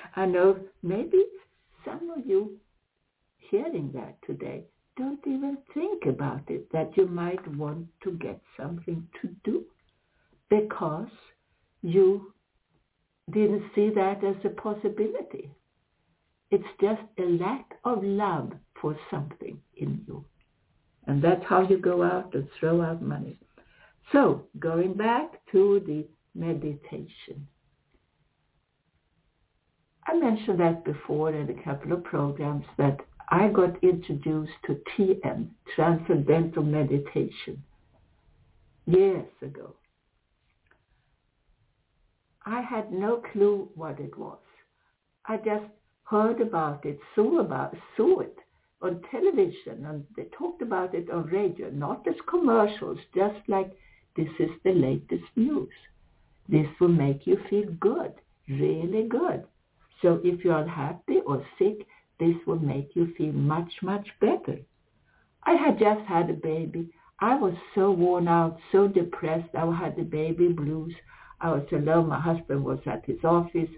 I 0.16 0.26
know 0.26 0.58
maybe 0.82 1.24
some 1.84 2.10
of 2.10 2.26
you 2.26 2.56
hearing 3.38 3.90
that 3.94 4.16
today 4.26 4.64
don't 4.96 5.20
even 5.26 5.58
think 5.72 6.06
about 6.06 6.42
it, 6.48 6.70
that 6.72 6.96
you 6.96 7.06
might 7.06 7.46
want 7.56 7.86
to 8.04 8.12
get 8.12 8.40
something 8.56 9.06
to 9.20 9.28
do 9.44 9.64
because 10.48 11.08
you 11.82 12.32
didn't 13.32 13.64
see 13.74 13.90
that 13.90 14.22
as 14.22 14.36
a 14.44 14.50
possibility. 14.50 15.50
It's 16.50 16.64
just 16.80 17.02
a 17.18 17.22
lack 17.22 17.66
of 17.84 18.04
love 18.04 18.52
for 18.80 18.96
something 19.10 19.58
in 19.76 20.04
you. 20.06 20.24
And 21.06 21.22
that's 21.22 21.44
how 21.48 21.66
you 21.68 21.78
go 21.78 22.02
out 22.02 22.34
and 22.34 22.48
throw 22.58 22.80
out 22.80 23.02
money. 23.02 23.38
So 24.12 24.46
going 24.58 24.94
back 24.94 25.32
to 25.52 25.82
the 25.86 26.06
meditation. 26.34 27.46
I 30.06 30.14
mentioned 30.14 30.60
that 30.60 30.84
before 30.84 31.32
in 31.32 31.48
a 31.50 31.62
couple 31.62 31.92
of 31.92 32.04
programs 32.04 32.66
that 32.76 33.00
I 33.30 33.48
got 33.48 33.82
introduced 33.82 34.52
to 34.66 34.80
TM, 34.96 35.48
Transcendental 35.74 36.62
Meditation, 36.62 37.62
years 38.86 39.26
ago. 39.40 39.74
I 42.44 42.60
had 42.60 42.92
no 42.92 43.22
clue 43.32 43.70
what 43.74 43.98
it 43.98 44.16
was. 44.18 44.38
I 45.26 45.38
just 45.38 45.64
heard 46.04 46.40
about 46.42 46.84
it, 46.84 46.98
saw 47.14 47.40
about 47.40 47.74
saw 47.96 48.20
it 48.20 48.36
on 48.82 49.00
television, 49.10 49.86
and 49.86 50.04
they 50.14 50.24
talked 50.36 50.60
about 50.60 50.94
it 50.94 51.10
on 51.10 51.24
radio, 51.24 51.70
not 51.70 52.06
as 52.06 52.14
commercials, 52.28 52.98
just 53.14 53.40
like 53.48 53.72
this 54.16 54.28
is 54.38 54.50
the 54.64 54.72
latest 54.72 55.24
news. 55.34 55.72
This 56.46 56.66
will 56.78 56.88
make 56.88 57.26
you 57.26 57.38
feel 57.48 57.70
good, 57.80 58.12
really 58.46 59.08
good. 59.08 59.44
So 60.04 60.20
if 60.22 60.44
you're 60.44 60.58
unhappy 60.58 61.20
or 61.26 61.42
sick, 61.58 61.86
this 62.20 62.36
will 62.46 62.58
make 62.58 62.94
you 62.94 63.14
feel 63.16 63.32
much, 63.32 63.72
much 63.80 64.06
better. 64.20 64.58
I 65.44 65.52
had 65.52 65.78
just 65.78 66.02
had 66.06 66.28
a 66.28 66.34
baby. 66.34 66.90
I 67.20 67.36
was 67.36 67.54
so 67.74 67.90
worn 67.90 68.28
out, 68.28 68.58
so 68.70 68.86
depressed. 68.86 69.48
I 69.54 69.64
had 69.74 69.96
the 69.96 70.02
baby 70.02 70.48
blues. 70.48 70.92
I 71.40 71.52
was 71.52 71.66
alone. 71.72 72.10
My 72.10 72.20
husband 72.20 72.62
was 72.62 72.80
at 72.84 73.06
his 73.06 73.24
office. 73.24 73.70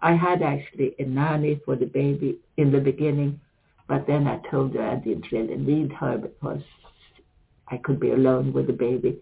I 0.00 0.14
had 0.14 0.40
actually 0.40 0.94
a 1.00 1.04
nanny 1.04 1.60
for 1.64 1.74
the 1.74 1.86
baby 1.86 2.38
in 2.56 2.70
the 2.70 2.80
beginning, 2.80 3.40
but 3.88 4.06
then 4.06 4.28
I 4.28 4.38
told 4.52 4.74
her 4.74 4.88
I 4.88 4.94
didn't 4.94 5.32
really 5.32 5.56
need 5.56 5.90
her 5.94 6.16
because 6.16 6.62
I 7.66 7.78
could 7.78 7.98
be 7.98 8.12
alone 8.12 8.52
with 8.52 8.68
the 8.68 8.72
baby. 8.72 9.20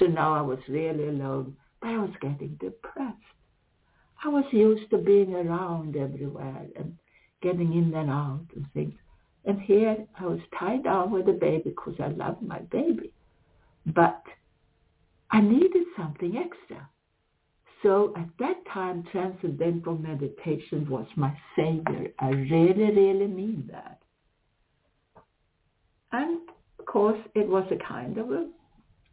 So 0.00 0.06
now 0.06 0.34
I 0.34 0.40
was 0.40 0.58
really 0.68 1.06
alone, 1.06 1.56
but 1.80 1.90
I 1.90 1.98
was 1.98 2.10
getting 2.20 2.58
depressed. 2.60 3.16
I 4.24 4.28
was 4.28 4.44
used 4.52 4.90
to 4.90 4.98
being 4.98 5.34
around 5.34 5.96
everywhere 5.96 6.66
and 6.76 6.96
getting 7.42 7.72
in 7.72 7.94
and 7.94 8.10
out 8.10 8.46
and 8.54 8.66
things. 8.74 8.94
And 9.44 9.60
here 9.60 9.96
I 10.18 10.26
was 10.26 10.40
tied 10.58 10.84
down 10.84 11.10
with 11.10 11.28
a 11.28 11.32
baby 11.32 11.70
because 11.70 11.94
I 11.98 12.08
loved 12.08 12.42
my 12.42 12.58
baby. 12.70 13.12
But 13.86 14.22
I 15.30 15.40
needed 15.40 15.86
something 15.96 16.36
extra. 16.36 16.88
So 17.82 18.12
at 18.16 18.28
that 18.38 18.56
time, 18.72 19.04
transcendental 19.10 19.96
meditation 19.96 20.88
was 20.88 21.06
my 21.16 21.34
savior. 21.56 22.08
I 22.18 22.28
really, 22.28 22.92
really 22.94 23.26
mean 23.26 23.70
that. 23.72 24.00
And 26.12 26.40
of 26.78 26.86
course, 26.86 27.18
it 27.34 27.48
was 27.48 27.66
a 27.70 27.76
kind 27.76 28.18
of 28.18 28.30
a 28.30 28.48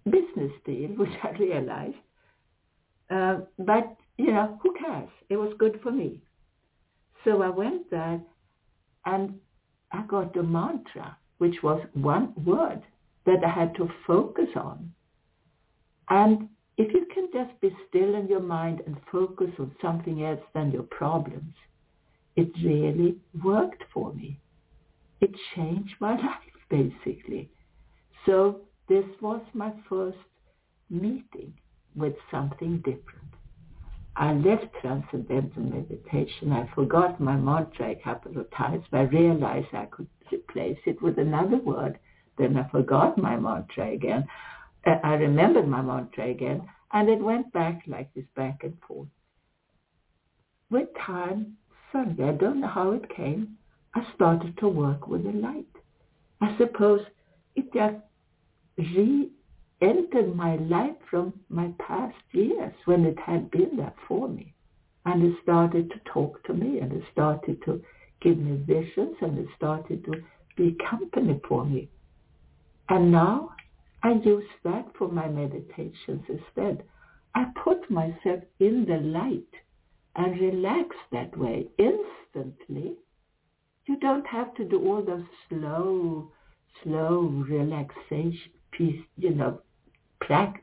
business 0.06 0.52
deal, 0.66 0.90
which 0.98 1.14
I 1.24 1.32
realized. 1.38 1.96
Uh, 3.10 3.38
but, 3.60 3.96
you 4.18 4.32
know, 4.32 4.60
who 4.62 4.74
cares? 4.74 5.10
It 5.30 5.38
was 5.38 5.54
good 5.58 5.80
for 5.82 5.92
me. 5.92 6.20
So 7.24 7.42
I 7.42 7.50
went 7.50 7.90
there 7.90 8.22
and 9.06 9.40
I 9.92 10.04
got 10.04 10.34
the 10.34 10.44
mantra, 10.44 11.18
which 11.38 11.56
was 11.64 11.82
one 11.94 12.34
word 12.46 12.82
that 13.26 13.44
I 13.44 13.50
had 13.50 13.76
to 13.76 13.90
focus 14.06 14.50
on. 14.56 14.92
And 16.10 16.50
if 16.78 16.94
you 16.94 17.06
can 17.14 17.28
just 17.34 17.60
be 17.60 17.76
still 17.88 18.16
in 18.16 18.28
your 18.28 18.42
mind 18.42 18.82
and 18.86 18.98
focus 19.12 19.50
on 19.60 19.76
something 19.82 20.24
else 20.24 20.42
than 20.54 20.72
your 20.72 20.84
problems, 20.84 21.54
it 22.36 22.50
really 22.64 23.18
worked 23.44 23.84
for 23.94 24.14
me. 24.14 24.40
It 25.22 25.32
changed 25.56 25.96
my 26.00 26.12
life, 26.18 26.58
basically. 26.70 27.50
So 28.26 28.62
this 28.88 29.06
was 29.22 29.42
my 29.54 29.74
first 29.90 30.18
meeting 30.90 31.54
with 31.96 32.14
something 32.32 32.78
different. 32.78 33.37
I 34.18 34.34
left 34.34 34.66
transcendental 34.82 35.62
meditation. 35.62 36.52
I 36.52 36.68
forgot 36.74 37.22
my 37.22 37.36
mantra 37.36 37.92
a 37.92 38.02
couple 38.04 38.40
of 38.40 38.50
times, 38.52 38.84
but 38.90 38.98
I 38.98 39.04
realized 39.04 39.68
I 39.74 39.86
could 39.86 40.08
replace 40.34 40.80
it 40.88 41.00
with 41.04 41.20
another 41.20 41.58
word. 41.58 42.00
Then 42.38 42.58
I 42.58 42.68
forgot 42.70 43.18
my 43.20 43.36
mantra 43.36 43.92
again. 43.92 44.28
Uh, 44.86 44.96
I 45.04 45.14
remembered 45.14 45.68
my 45.68 45.84
mantra 45.84 46.32
again, 46.32 46.68
and 46.94 47.10
it 47.10 47.20
went 47.20 47.54
back 47.54 47.84
like 47.86 48.12
this, 48.16 48.26
back 48.36 48.64
and 48.64 48.76
forth. 48.88 49.08
With 50.72 50.88
time, 51.00 51.58
suddenly, 51.92 52.24
I 52.24 52.32
don't 52.34 52.62
know 52.62 52.68
how 52.68 52.92
it 52.92 53.16
came, 53.16 53.58
I 53.94 54.02
started 54.16 54.58
to 54.58 54.68
work 54.68 55.08
with 55.08 55.24
the 55.24 55.32
light. 55.32 55.66
I 56.42 56.58
suppose 56.58 57.02
it 57.56 57.72
just 57.72 57.98
re 58.78 59.30
entered 59.82 60.36
my 60.36 60.56
life 60.58 60.96
from 61.10 61.34
my 61.50 61.72
past 61.80 62.16
years 62.32 62.74
when 62.86 63.06
it 63.06 63.18
had 63.20 63.52
been 63.52 63.78
there 63.78 63.94
for 64.08 64.28
me. 64.28 64.54
And 65.06 65.24
it 65.24 65.36
started 65.44 65.90
to 65.92 66.00
talk 66.12 66.44
to 66.46 66.54
me 66.54 66.80
and 66.80 66.92
it 66.92 67.04
started 67.12 67.62
to 67.66 67.82
give 68.22 68.38
me 68.38 68.58
visions 68.66 69.16
and 69.22 69.38
it 69.38 69.48
started 69.56 70.04
to 70.06 70.24
be 70.56 70.76
company 70.90 71.40
for 71.48 71.66
me. 71.66 71.90
And 72.90 73.12
now 73.12 73.52
I 74.04 74.14
use 74.14 74.50
that 74.64 74.88
for 74.98 75.10
my 75.10 75.28
meditations 75.28 76.24
instead. 76.28 76.84
I 77.36 77.46
put 77.64 77.90
myself 77.92 78.42
in 78.60 78.86
the 78.86 78.98
light 78.98 79.54
and 80.16 80.42
relax 80.42 80.96
that 81.12 81.38
way 81.38 81.68
instantly. 81.78 82.96
You 83.86 84.00
don't 84.00 84.26
have 84.26 84.54
to 84.56 84.66
do 84.66 84.86
all 84.88 85.04
those 85.04 85.24
slow, 85.48 86.32
slow 86.84 87.46
relaxation 87.48 88.52
piece, 88.72 89.02
you 89.18 89.34
know, 89.34 89.60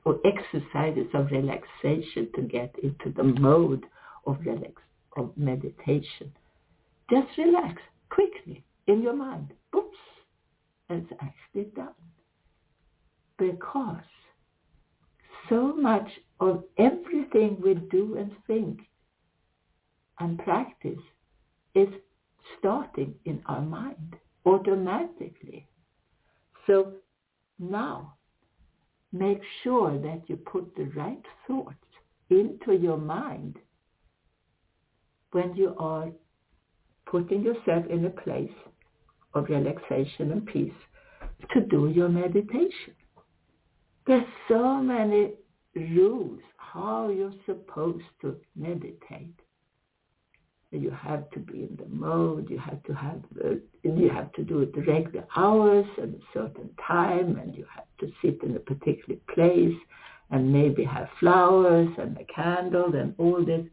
or 0.04 0.18
exercises 0.24 1.06
of 1.14 1.30
relaxation 1.30 2.28
to 2.34 2.42
get 2.42 2.74
into 2.82 3.10
the 3.16 3.22
mode 3.22 3.84
of 4.26 4.38
relax 4.44 4.82
of 5.16 5.30
meditation. 5.36 6.32
Just 7.10 7.28
relax 7.38 7.80
quickly 8.10 8.64
in 8.86 9.02
your 9.02 9.14
mind. 9.14 9.52
Oops. 9.74 9.96
It's 10.90 11.12
actually 11.20 11.70
done. 11.74 11.88
Because 13.38 14.02
so 15.48 15.74
much 15.74 16.08
of 16.40 16.64
everything 16.78 17.58
we 17.62 17.74
do 17.74 18.16
and 18.18 18.32
think 18.46 18.80
and 20.20 20.38
practice 20.38 21.00
is 21.74 21.88
starting 22.58 23.14
in 23.24 23.42
our 23.46 23.60
mind 23.60 24.16
automatically. 24.46 25.66
So 26.66 26.92
now 27.58 28.14
make 29.14 29.40
sure 29.62 29.96
that 29.98 30.22
you 30.26 30.36
put 30.36 30.74
the 30.76 30.84
right 30.96 31.22
thoughts 31.46 31.76
into 32.30 32.72
your 32.74 32.98
mind 32.98 33.56
when 35.30 35.54
you 35.54 35.74
are 35.78 36.10
putting 37.06 37.42
yourself 37.42 37.86
in 37.88 38.04
a 38.04 38.10
place 38.10 38.50
of 39.34 39.48
relaxation 39.48 40.32
and 40.32 40.44
peace 40.46 40.72
to 41.52 41.60
do 41.60 41.88
your 41.88 42.08
meditation. 42.08 42.94
There's 44.06 44.26
so 44.48 44.76
many 44.82 45.34
rules 45.76 46.40
how 46.56 47.08
you're 47.08 47.32
supposed 47.46 48.04
to 48.22 48.36
meditate 48.56 49.38
you 50.76 50.90
have 50.90 51.30
to 51.30 51.38
be 51.38 51.62
in 51.62 51.76
the 51.78 51.86
mode, 51.88 52.48
you 52.50 52.58
have 52.58 52.82
to 52.84 52.92
have, 52.94 53.22
you 53.82 54.10
have 54.10 54.32
to 54.32 54.42
do 54.42 54.60
it 54.60 54.70
regular 54.86 55.26
hours 55.36 55.86
and 55.98 56.14
a 56.14 56.18
certain 56.32 56.70
time, 56.86 57.36
and 57.38 57.54
you 57.54 57.64
have 57.74 57.86
to 58.00 58.12
sit 58.22 58.42
in 58.42 58.56
a 58.56 58.60
particular 58.60 59.18
place, 59.34 59.76
and 60.30 60.52
maybe 60.52 60.82
have 60.84 61.08
flowers 61.20 61.88
and 61.98 62.16
a 62.18 62.24
candle 62.24 62.94
and 62.94 63.14
all 63.18 63.44
this. 63.44 63.64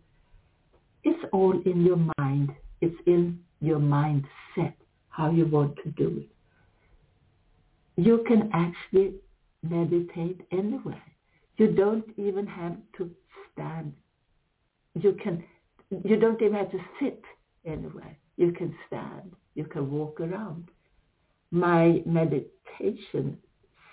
It's 1.04 1.24
all 1.32 1.60
in 1.66 1.86
your 1.86 2.00
mind. 2.18 2.52
It's 2.82 2.96
in 3.08 3.40
your 3.62 3.80
mindset 3.80 4.74
how 5.10 5.32
you 5.32 5.46
want 5.48 5.76
to 5.84 5.90
do 5.92 6.24
it. 6.24 8.02
You 8.02 8.24
can 8.28 8.50
actually 8.54 9.16
meditate 9.64 10.42
anywhere. 10.52 11.04
You 11.58 11.72
don't 11.74 12.06
even 12.18 12.48
have 12.48 12.78
to 12.98 13.10
stand. 13.52 13.94
You 15.00 15.14
can 15.24 15.44
you 16.04 16.17
don't 16.17 16.41
even 16.41 16.56
have 16.56 16.71
to 16.71 16.80
sit 17.01 17.21
anywhere. 17.65 18.17
You 18.38 18.51
can 18.51 18.73
stand. 18.88 19.34
You 19.56 19.65
can 19.65 19.91
walk 19.91 20.19
around. 20.19 20.69
My 21.51 22.01
meditation 22.06 23.38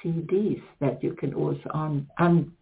CDs 0.03 0.63
that 0.81 1.03
you 1.03 1.15
can 1.15 1.35
also 1.35 1.69
on, 1.75 2.07
um, 2.19 2.53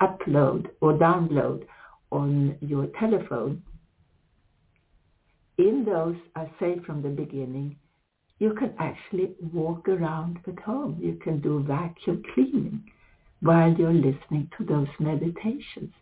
upload 0.00 0.68
or 0.80 0.94
download 0.94 1.66
on 2.10 2.56
your 2.60 2.86
telephone. 2.98 3.62
In 5.58 5.84
those, 5.84 6.16
I 6.34 6.50
say 6.58 6.80
from 6.86 7.02
the 7.02 7.10
beginning, 7.10 7.76
you 8.38 8.54
can 8.54 8.74
actually 8.78 9.34
walk 9.52 9.88
around 9.88 10.38
at 10.46 10.58
home. 10.58 10.98
You 11.00 11.14
can 11.22 11.40
do 11.40 11.62
vacuum 11.62 12.22
cleaning 12.34 12.82
while 13.40 13.72
you're 13.74 13.92
listening 13.92 14.50
to 14.58 14.64
those 14.64 14.88
meditations 14.98 15.92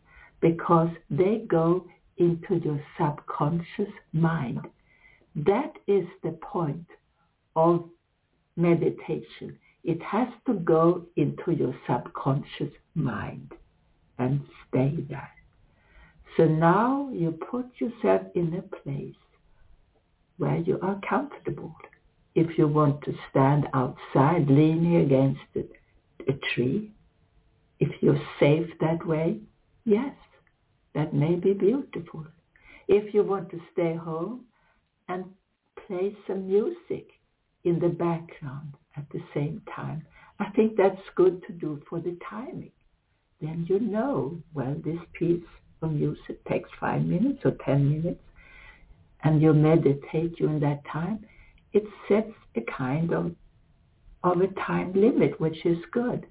because 0.40 0.88
they 1.11 1.44
go 1.48 1.87
into 2.23 2.63
your 2.65 2.81
subconscious 2.99 3.93
mind. 4.13 4.61
That 5.35 5.73
is 5.87 6.07
the 6.23 6.33
point 6.33 6.87
of 7.57 7.89
meditation. 8.57 9.59
It 9.83 10.01
has 10.03 10.29
to 10.47 10.55
go 10.55 11.07
into 11.17 11.53
your 11.53 11.75
subconscious 11.87 12.73
mind 12.95 13.53
and 14.19 14.41
stay 14.69 14.95
there. 15.09 15.31
So 16.37 16.45
now 16.45 17.11
you 17.13 17.33
put 17.51 17.67
yourself 17.79 18.23
in 18.35 18.55
a 18.55 18.77
place 18.77 19.23
where 20.39 20.59
you 20.59 20.79
are 20.81 21.01
comfortable. 21.09 21.75
If 22.35 22.57
you 22.57 22.69
want 22.69 23.03
to 23.03 23.13
stand 23.31 23.67
outside 23.75 24.49
leaning 24.49 24.97
against 24.97 25.41
a, 25.57 26.33
tree, 26.55 26.93
if 27.81 27.91
you're 28.01 28.23
safe 28.39 28.69
that 28.81 29.05
way, 29.07 29.41
yes, 29.85 30.15
that 30.95 31.15
may 31.15 31.35
be 31.37 31.53
beautiful. 31.55 32.27
If 32.89 33.15
you 33.15 33.23
want 33.23 33.51
to 33.51 33.61
stay 33.73 33.95
home 33.95 34.45
and 35.09 35.25
play 35.87 36.15
some 36.27 36.49
music 36.49 37.09
in 37.65 37.79
the 37.79 37.89
background 37.89 38.75
at 38.97 39.05
the 39.11 39.21
same 39.35 39.63
time, 39.75 40.05
I 40.39 40.51
think 40.51 40.77
that's 40.77 41.01
good 41.15 41.43
to 41.47 41.53
do 41.53 41.81
for 41.89 42.01
the 42.01 42.17
timing. 42.29 42.73
Then 43.41 43.67
you 43.69 43.81
know, 43.81 44.39
well, 44.55 44.77
this 44.85 44.99
piece 45.13 45.45
of 45.83 45.93
music 45.93 46.45
takes 46.47 46.71
five 46.79 47.03
minutes 47.03 47.41
or 47.45 47.53
ten 47.65 47.89
minutes, 47.89 48.23
and 49.25 49.41
you 49.41 49.53
meditate 49.53 50.37
during 50.37 50.61
that 50.61 50.85
time. 50.85 51.25
It 51.73 51.85
sets 52.09 52.33
a 52.57 52.61
kind 52.61 53.13
of 53.13 53.33
of 54.25 54.41
a 54.41 54.49
time 54.49 54.93
limit, 54.93 55.41
which 55.41 55.65
is 55.65 55.79
good, 55.91 56.27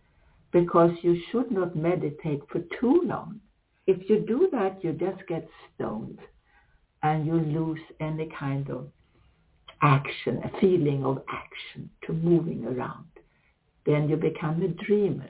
because 0.52 0.92
you 1.02 1.22
should 1.30 1.52
not 1.52 1.76
meditate 1.76 2.42
for 2.50 2.60
too 2.80 3.02
long 3.06 3.42
if 3.88 4.10
you 4.10 4.20
do 4.28 4.50
that, 4.52 4.84
you 4.84 4.94
just 4.94 5.28
get 5.28 5.48
stoned 5.74 6.20
and 7.04 7.26
you 7.26 7.34
lose 7.34 7.80
any 8.00 8.30
kind 8.38 8.70
of 8.70 8.88
action, 9.82 10.42
a 10.44 10.60
feeling 10.60 11.04
of 11.04 11.24
action 11.30 11.90
to 12.06 12.14
moving 12.14 12.66
around. 12.66 13.06
Then 13.86 14.08
you 14.08 14.16
become 14.16 14.62
a 14.62 14.68
dreamer 14.86 15.30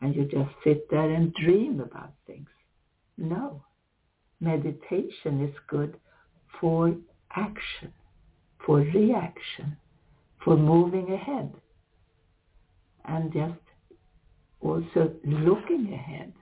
and 0.00 0.14
you 0.14 0.24
just 0.24 0.50
sit 0.62 0.88
there 0.90 1.10
and 1.10 1.34
dream 1.34 1.80
about 1.80 2.12
things. 2.26 2.48
No. 3.18 3.64
Meditation 4.40 5.42
is 5.42 5.54
good 5.68 5.96
for 6.60 6.94
action, 7.34 7.92
for 8.64 8.78
reaction, 8.78 9.76
for 10.44 10.56
moving 10.56 11.12
ahead 11.12 11.52
and 13.06 13.32
just 13.32 13.60
also 14.60 15.12
looking 15.24 15.92
ahead 15.92 16.32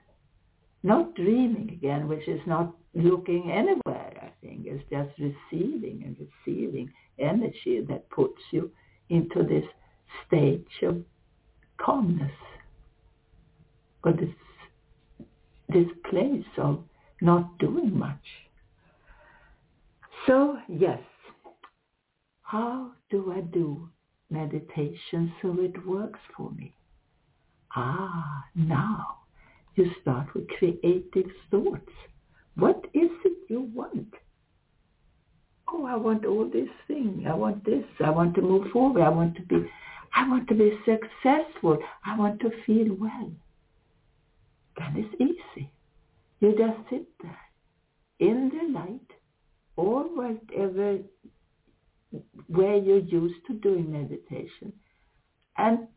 not 0.85 1.15
dreaming 1.15 1.71
again, 1.71 2.07
which 2.07 2.27
is 2.27 2.39
not 2.45 2.71
looking 2.93 3.51
anywhere, 3.51 4.13
I 4.21 4.29
think. 4.39 4.67
It's 4.67 4.83
just 4.91 5.09
receiving 5.17 6.03
and 6.05 6.15
receiving 6.45 6.91
energy 7.17 7.83
that 7.89 8.07
puts 8.11 8.39
you 8.51 8.69
into 9.09 9.41
this 9.41 9.65
stage 10.27 10.83
of 10.83 11.03
calmness 11.77 12.31
or 14.03 14.13
this 14.13 14.29
this 15.69 15.87
place 16.07 16.45
of 16.57 16.83
not 17.19 17.57
doing 17.57 17.97
much. 17.97 18.27
So 20.27 20.59
yes, 20.69 21.01
how 22.43 22.91
do 23.09 23.33
I 23.35 23.41
do 23.41 23.89
meditation 24.29 25.33
so 25.41 25.59
it 25.59 25.83
works 25.87 26.19
for 26.37 26.51
me? 26.51 26.75
Ah, 27.75 28.45
now 28.53 29.24
you 29.75 29.91
start 30.01 30.33
with 30.33 30.47
creative 30.47 31.29
thoughts. 31.51 31.91
What 32.55 32.85
is 32.93 33.09
it 33.23 33.37
you 33.49 33.69
want? 33.73 34.13
Oh, 35.67 35.85
I 35.85 35.95
want 35.95 36.25
all 36.25 36.49
this 36.49 36.69
thing. 36.87 37.25
I 37.27 37.33
want 37.33 37.65
this. 37.65 37.83
I 38.03 38.09
want 38.09 38.35
to 38.35 38.41
move 38.41 38.71
forward. 38.71 39.01
I 39.01 39.09
want 39.09 39.35
to 39.35 39.41
be 39.41 39.69
I 40.15 40.27
want 40.29 40.47
to 40.47 40.55
be 40.55 40.71
successful. 40.85 41.77
I 42.05 42.17
want 42.17 42.39
to 42.39 42.49
feel 42.65 42.95
well. 42.97 43.31
Then 44.77 44.95
it's 44.95 45.21
easy. 45.21 45.69
You 46.39 46.55
just 46.57 46.89
sit 46.89 47.05
there 47.21 47.39
in 48.19 48.49
the 48.49 48.79
light 48.79 49.11
or 49.75 50.03
whatever 50.03 50.99
where 52.47 52.77
you're 52.77 52.99
used 52.99 53.45
to 53.47 53.53
doing 53.55 53.91
meditation 53.91 54.71
and 55.57 55.87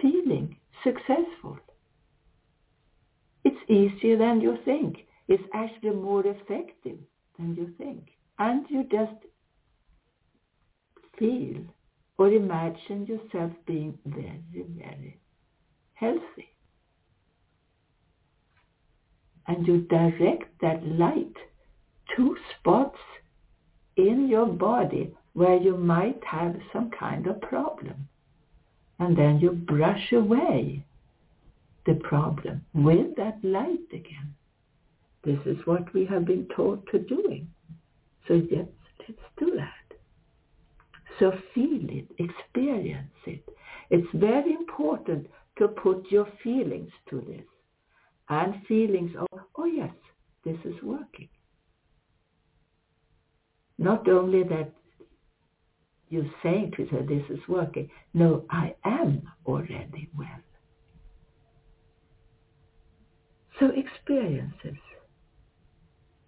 feeling 0.00 0.56
successful. 0.82 1.58
Easier 3.68 4.16
than 4.16 4.40
you 4.40 4.58
think. 4.64 5.06
It's 5.28 5.42
actually 5.52 5.90
more 5.90 6.24
effective 6.26 6.98
than 7.38 7.54
you 7.54 7.72
think. 7.78 8.08
And 8.38 8.64
you 8.68 8.84
just 8.84 9.16
feel 11.18 11.62
or 12.18 12.28
imagine 12.28 13.06
yourself 13.06 13.52
being 13.66 13.98
very, 14.06 14.42
very 14.78 15.18
healthy. 15.94 16.48
And 19.48 19.66
you 19.66 19.82
direct 19.82 20.60
that 20.60 20.86
light 20.86 21.34
to 22.16 22.36
spots 22.58 22.98
in 23.96 24.28
your 24.28 24.46
body 24.46 25.14
where 25.34 25.56
you 25.56 25.76
might 25.76 26.22
have 26.24 26.56
some 26.72 26.90
kind 26.90 27.26
of 27.26 27.40
problem. 27.40 28.08
And 28.98 29.16
then 29.16 29.38
you 29.38 29.50
brush 29.50 30.12
away 30.12 30.84
the 31.86 31.94
problem 31.94 32.64
with 32.74 33.14
that 33.16 33.38
light 33.42 33.88
again. 33.92 34.34
This 35.24 35.38
is 35.46 35.56
what 35.64 35.92
we 35.94 36.04
have 36.06 36.24
been 36.24 36.46
taught 36.54 36.86
to 36.92 36.98
doing. 36.98 37.48
So 38.28 38.34
yes, 38.34 38.66
let's 39.08 39.20
do 39.38 39.56
that. 39.56 39.96
So 41.18 41.32
feel 41.54 41.88
it, 41.88 42.06
experience 42.18 43.12
it. 43.26 43.42
It's 43.90 44.08
very 44.14 44.52
important 44.52 45.28
to 45.58 45.68
put 45.68 46.06
your 46.10 46.28
feelings 46.42 46.90
to 47.10 47.20
this. 47.26 47.46
And 48.28 48.54
feelings 48.66 49.12
of, 49.18 49.40
oh 49.56 49.64
yes, 49.64 49.94
this 50.44 50.58
is 50.64 50.74
working. 50.82 51.28
Not 53.78 54.08
only 54.08 54.42
that 54.44 54.72
you 56.08 56.28
say 56.42 56.70
to 56.76 56.86
her, 56.86 57.02
this 57.02 57.22
is 57.30 57.40
working. 57.48 57.88
No, 58.14 58.44
I 58.50 58.74
am 58.84 59.28
already 59.46 60.08
well. 60.16 60.40
So 63.58 63.70
experiences. 63.74 64.76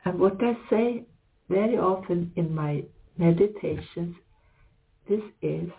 And 0.04 0.18
what 0.18 0.42
I 0.42 0.56
say 0.70 1.04
very 1.48 1.76
often 1.76 2.32
in 2.36 2.54
my 2.54 2.84
meditations, 3.18 4.16
this 5.08 5.22
is 5.42 5.70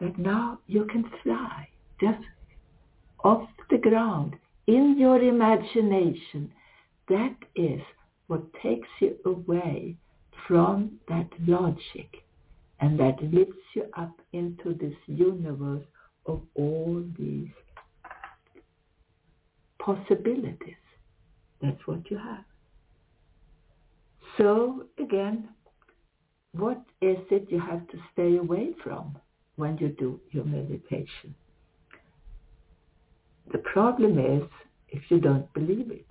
that 0.00 0.18
now 0.18 0.58
you 0.66 0.84
can 0.86 1.04
fly 1.22 1.68
just 2.00 2.22
off 3.24 3.48
the 3.70 3.78
ground 3.78 4.36
in 4.66 4.96
your 4.98 5.20
imagination. 5.20 6.52
That 7.08 7.36
is 7.56 7.80
what 8.26 8.42
takes 8.62 8.88
you 9.00 9.16
away 9.24 9.96
from 10.46 10.98
that 11.08 11.28
logic 11.46 12.24
and 12.80 12.98
that 12.98 13.22
lifts 13.22 13.66
you 13.74 13.84
up 13.96 14.14
into 14.32 14.74
this 14.74 14.96
universe 15.06 15.84
of 16.26 16.40
all 16.54 17.04
these 17.18 17.48
possibilities. 19.78 20.76
That's 21.64 21.86
what 21.86 22.10
you 22.10 22.18
have. 22.18 22.44
So 24.36 24.84
again, 24.98 25.48
what 26.52 26.82
is 27.00 27.16
it 27.30 27.46
you 27.48 27.58
have 27.58 27.88
to 27.88 27.98
stay 28.12 28.36
away 28.36 28.74
from 28.82 29.16
when 29.56 29.78
you 29.78 29.88
do 29.88 30.20
your 30.30 30.44
meditation? 30.44 31.34
The 33.52 33.58
problem 33.58 34.18
is 34.18 34.42
if 34.88 35.02
you 35.10 35.20
don't 35.20 35.52
believe 35.54 35.90
it. 35.90 36.06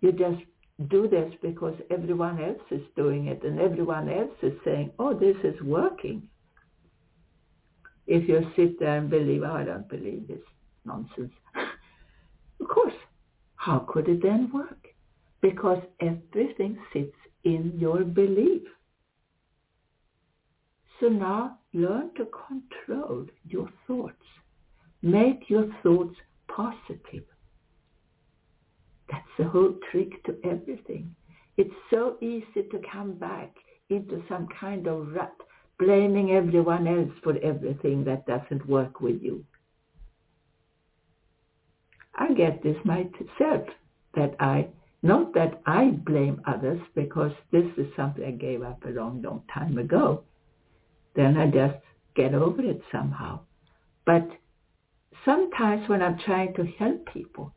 You 0.00 0.10
just 0.12 0.42
do 0.90 1.06
this 1.08 1.32
because 1.42 1.74
everyone 1.90 2.42
else 2.42 2.62
is 2.72 2.82
doing 2.96 3.26
it 3.28 3.44
and 3.44 3.60
everyone 3.60 4.08
else 4.08 4.36
is 4.42 4.54
saying, 4.64 4.90
oh, 4.98 5.14
this 5.14 5.36
is 5.44 5.60
working. 5.62 6.28
If 8.08 8.28
you 8.28 8.50
sit 8.56 8.80
there 8.80 8.98
and 8.98 9.08
believe, 9.08 9.42
oh, 9.44 9.52
I 9.52 9.64
don't 9.64 9.88
believe 9.88 10.26
this 10.26 10.40
nonsense. 10.84 11.32
How 13.64 13.78
could 13.88 14.08
it 14.08 14.20
then 14.22 14.50
work? 14.52 14.88
Because 15.40 15.80
everything 16.00 16.76
sits 16.92 17.14
in 17.44 17.72
your 17.78 18.02
belief. 18.02 18.62
So 20.98 21.08
now 21.08 21.58
learn 21.72 22.10
to 22.16 22.26
control 22.48 23.26
your 23.46 23.68
thoughts. 23.86 24.26
Make 25.00 25.48
your 25.48 25.68
thoughts 25.80 26.16
positive. 26.48 27.24
That's 29.08 29.34
the 29.38 29.44
whole 29.44 29.76
trick 29.92 30.24
to 30.24 30.36
everything. 30.44 31.14
It's 31.56 31.74
so 31.88 32.16
easy 32.20 32.68
to 32.68 32.80
come 32.90 33.12
back 33.12 33.54
into 33.90 34.24
some 34.28 34.48
kind 34.60 34.88
of 34.88 35.12
rut, 35.14 35.36
blaming 35.78 36.32
everyone 36.32 36.88
else 36.88 37.12
for 37.22 37.36
everything 37.38 38.02
that 38.06 38.26
doesn't 38.26 38.68
work 38.68 39.00
with 39.00 39.22
you. 39.22 39.44
I 42.14 42.32
get 42.32 42.62
this 42.62 42.76
myself, 42.84 43.66
that 44.14 44.34
I 44.40 44.68
not 45.02 45.34
that 45.34 45.60
I 45.66 45.90
blame 45.90 46.40
others 46.46 46.80
because 46.94 47.32
this 47.50 47.66
is 47.76 47.86
something 47.96 48.24
I 48.24 48.30
gave 48.30 48.62
up 48.62 48.84
a 48.84 48.90
long, 48.90 49.20
long 49.20 49.42
time 49.52 49.76
ago. 49.78 50.22
Then 51.16 51.36
I 51.36 51.50
just 51.50 51.76
get 52.14 52.34
over 52.34 52.62
it 52.62 52.80
somehow. 52.92 53.40
But 54.06 54.28
sometimes 55.24 55.88
when 55.88 56.02
I'm 56.02 56.18
trying 56.24 56.54
to 56.54 56.64
help 56.78 57.06
people, 57.12 57.52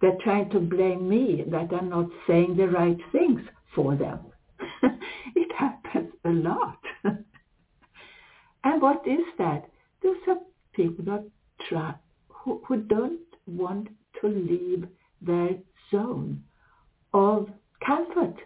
they're 0.00 0.18
trying 0.22 0.50
to 0.50 0.60
blame 0.60 1.08
me 1.08 1.44
that 1.48 1.72
I'm 1.72 1.88
not 1.88 2.08
saying 2.26 2.56
the 2.56 2.68
right 2.68 2.98
things 3.12 3.40
for 3.74 3.94
them. 3.94 4.20
it 5.36 5.52
happens 5.56 6.12
a 6.24 6.30
lot. 6.30 6.78
and 8.64 8.82
what 8.82 9.06
is 9.06 9.24
that? 9.38 9.68
Those 10.02 10.16
are 10.26 10.38
people 10.72 11.04
that 11.04 11.24
try, 11.68 11.94
who, 12.28 12.62
who 12.66 12.82
don't 12.82 13.20
want 13.48 13.88
to 14.20 14.28
leave 14.28 14.86
their 15.20 15.56
zone 15.90 16.42
of 17.12 17.48
comfort. 17.84 18.36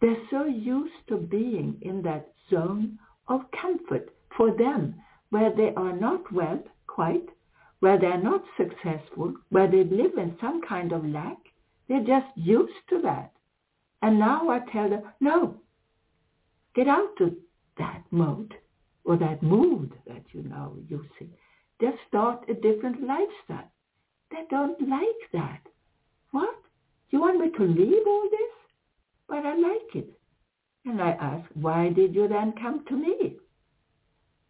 They're 0.00 0.16
so 0.30 0.44
used 0.44 1.06
to 1.08 1.16
being 1.16 1.76
in 1.82 2.02
that 2.02 2.32
zone 2.50 2.98
of 3.28 3.42
comfort 3.52 4.10
for 4.36 4.50
them 4.56 4.94
where 5.30 5.54
they 5.54 5.72
are 5.76 5.92
not 5.92 6.30
well 6.32 6.62
quite, 6.86 7.28
where 7.80 7.98
they're 7.98 8.22
not 8.22 8.42
successful, 8.56 9.34
where 9.50 9.70
they 9.70 9.84
live 9.84 10.18
in 10.18 10.36
some 10.40 10.60
kind 10.62 10.92
of 10.92 11.06
lack. 11.06 11.38
They're 11.88 12.04
just 12.04 12.26
used 12.36 12.72
to 12.90 13.00
that. 13.02 13.32
And 14.02 14.18
now 14.18 14.50
I 14.50 14.60
tell 14.72 14.90
them, 14.90 15.02
no, 15.20 15.56
get 16.74 16.88
out 16.88 17.20
of 17.20 17.34
that 17.78 18.02
mode 18.10 18.54
or 19.04 19.16
that 19.16 19.42
mood 19.42 19.94
that 20.06 20.22
you're 20.32 20.42
now 20.44 20.74
using. 20.88 21.30
Just 21.80 21.96
start 22.08 22.44
a 22.48 22.54
different 22.54 23.00
lifestyle. 23.06 23.71
They 24.32 24.44
don't 24.50 24.80
like 24.88 25.30
that. 25.32 25.60
What? 26.30 26.54
You 27.10 27.20
want 27.20 27.38
me 27.38 27.50
to 27.50 27.64
leave 27.64 28.06
all 28.06 28.28
this? 28.30 28.52
But 29.28 29.44
I 29.46 29.54
like 29.54 29.94
it. 29.94 30.10
And 30.86 31.00
I 31.00 31.10
ask, 31.10 31.48
why 31.54 31.90
did 31.90 32.14
you 32.14 32.26
then 32.26 32.54
come 32.60 32.84
to 32.88 32.96
me? 32.96 33.36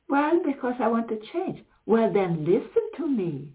Well, 0.09 0.41
because 0.45 0.75
I 0.81 0.89
want 0.89 1.09
to 1.09 1.19
change. 1.33 1.65
Well, 1.85 2.13
then 2.13 2.45
listen 2.45 2.91
to 2.97 3.09
me. 3.09 3.49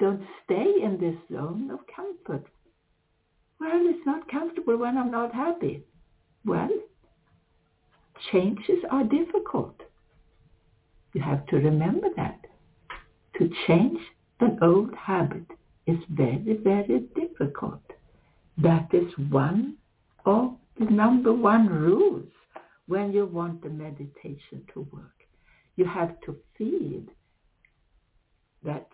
Don't 0.00 0.22
stay 0.44 0.74
in 0.82 0.98
this 0.98 1.16
zone 1.36 1.70
of 1.70 1.80
comfort. 1.94 2.46
Well, 3.60 3.82
it's 3.84 4.06
not 4.06 4.30
comfortable 4.30 4.76
when 4.76 4.96
I'm 4.96 5.10
not 5.10 5.34
happy. 5.34 5.82
Well, 6.44 6.70
changes 8.30 8.84
are 8.90 9.04
difficult. 9.04 9.80
You 11.12 11.22
have 11.22 11.46
to 11.46 11.56
remember 11.56 12.08
that. 12.16 12.40
To 13.38 13.50
change 13.66 14.00
an 14.40 14.58
old 14.62 14.94
habit 14.94 15.46
is 15.86 15.98
very, 16.10 16.58
very 16.62 17.00
difficult. 17.14 17.82
That 18.58 18.88
is 18.92 19.12
one 19.30 19.76
of 20.24 20.56
the 20.78 20.86
number 20.86 21.32
one 21.32 21.68
rules 21.68 22.28
when 22.86 23.12
you 23.12 23.26
want 23.26 23.62
the 23.62 23.68
meditation 23.68 24.62
to 24.74 24.86
work. 24.92 25.12
You 25.76 25.84
have 25.86 26.20
to 26.22 26.36
feed 26.56 27.08
that 28.64 28.88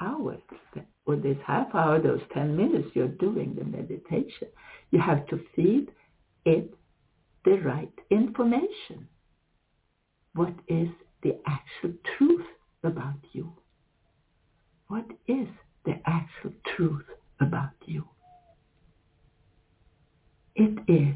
hour 0.00 0.36
or 1.06 1.16
this 1.16 1.38
half 1.46 1.74
hour, 1.74 2.00
those 2.00 2.20
10 2.34 2.56
minutes 2.56 2.88
you're 2.94 3.08
doing 3.08 3.54
the 3.58 3.64
meditation. 3.64 4.48
You 4.90 5.00
have 5.00 5.26
to 5.28 5.40
feed 5.56 5.90
it 6.44 6.74
the 7.44 7.58
right 7.58 7.92
information. 8.10 9.08
What 10.34 10.54
is 10.68 10.88
the 11.22 11.38
actual 11.46 11.94
truth 12.16 12.46
about 12.84 13.16
you? 13.32 13.52
What 14.88 15.04
is 15.26 15.46
the 15.84 16.00
actual 16.06 16.52
truth 16.74 17.04
about 17.40 17.74
you? 17.84 18.04
It 20.56 20.78
is 20.88 21.14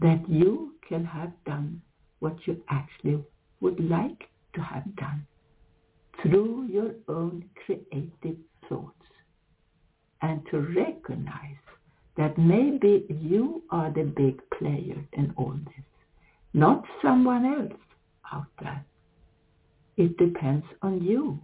that 0.00 0.28
you 0.28 0.74
can 0.88 1.04
have 1.04 1.32
done 1.46 1.80
what 2.18 2.36
you 2.46 2.60
actually 2.68 3.24
would 3.60 3.78
like 3.88 4.28
to 4.54 4.60
have 4.60 4.96
done 4.96 5.24
through 6.20 6.66
your 6.66 6.94
own 7.08 7.44
creative 7.64 8.38
thoughts 8.68 9.06
and 10.20 10.42
to 10.50 10.58
recognize 10.58 11.62
that 12.16 12.36
maybe 12.36 13.06
you 13.08 13.62
are 13.70 13.90
the 13.92 14.02
big 14.02 14.40
player 14.58 15.02
in 15.12 15.32
all 15.36 15.54
this, 15.64 15.84
not 16.54 16.84
someone 17.00 17.46
else 17.46 17.80
out 18.32 18.46
there. 18.60 18.84
It 19.96 20.16
depends 20.16 20.66
on 20.82 21.02
you. 21.02 21.40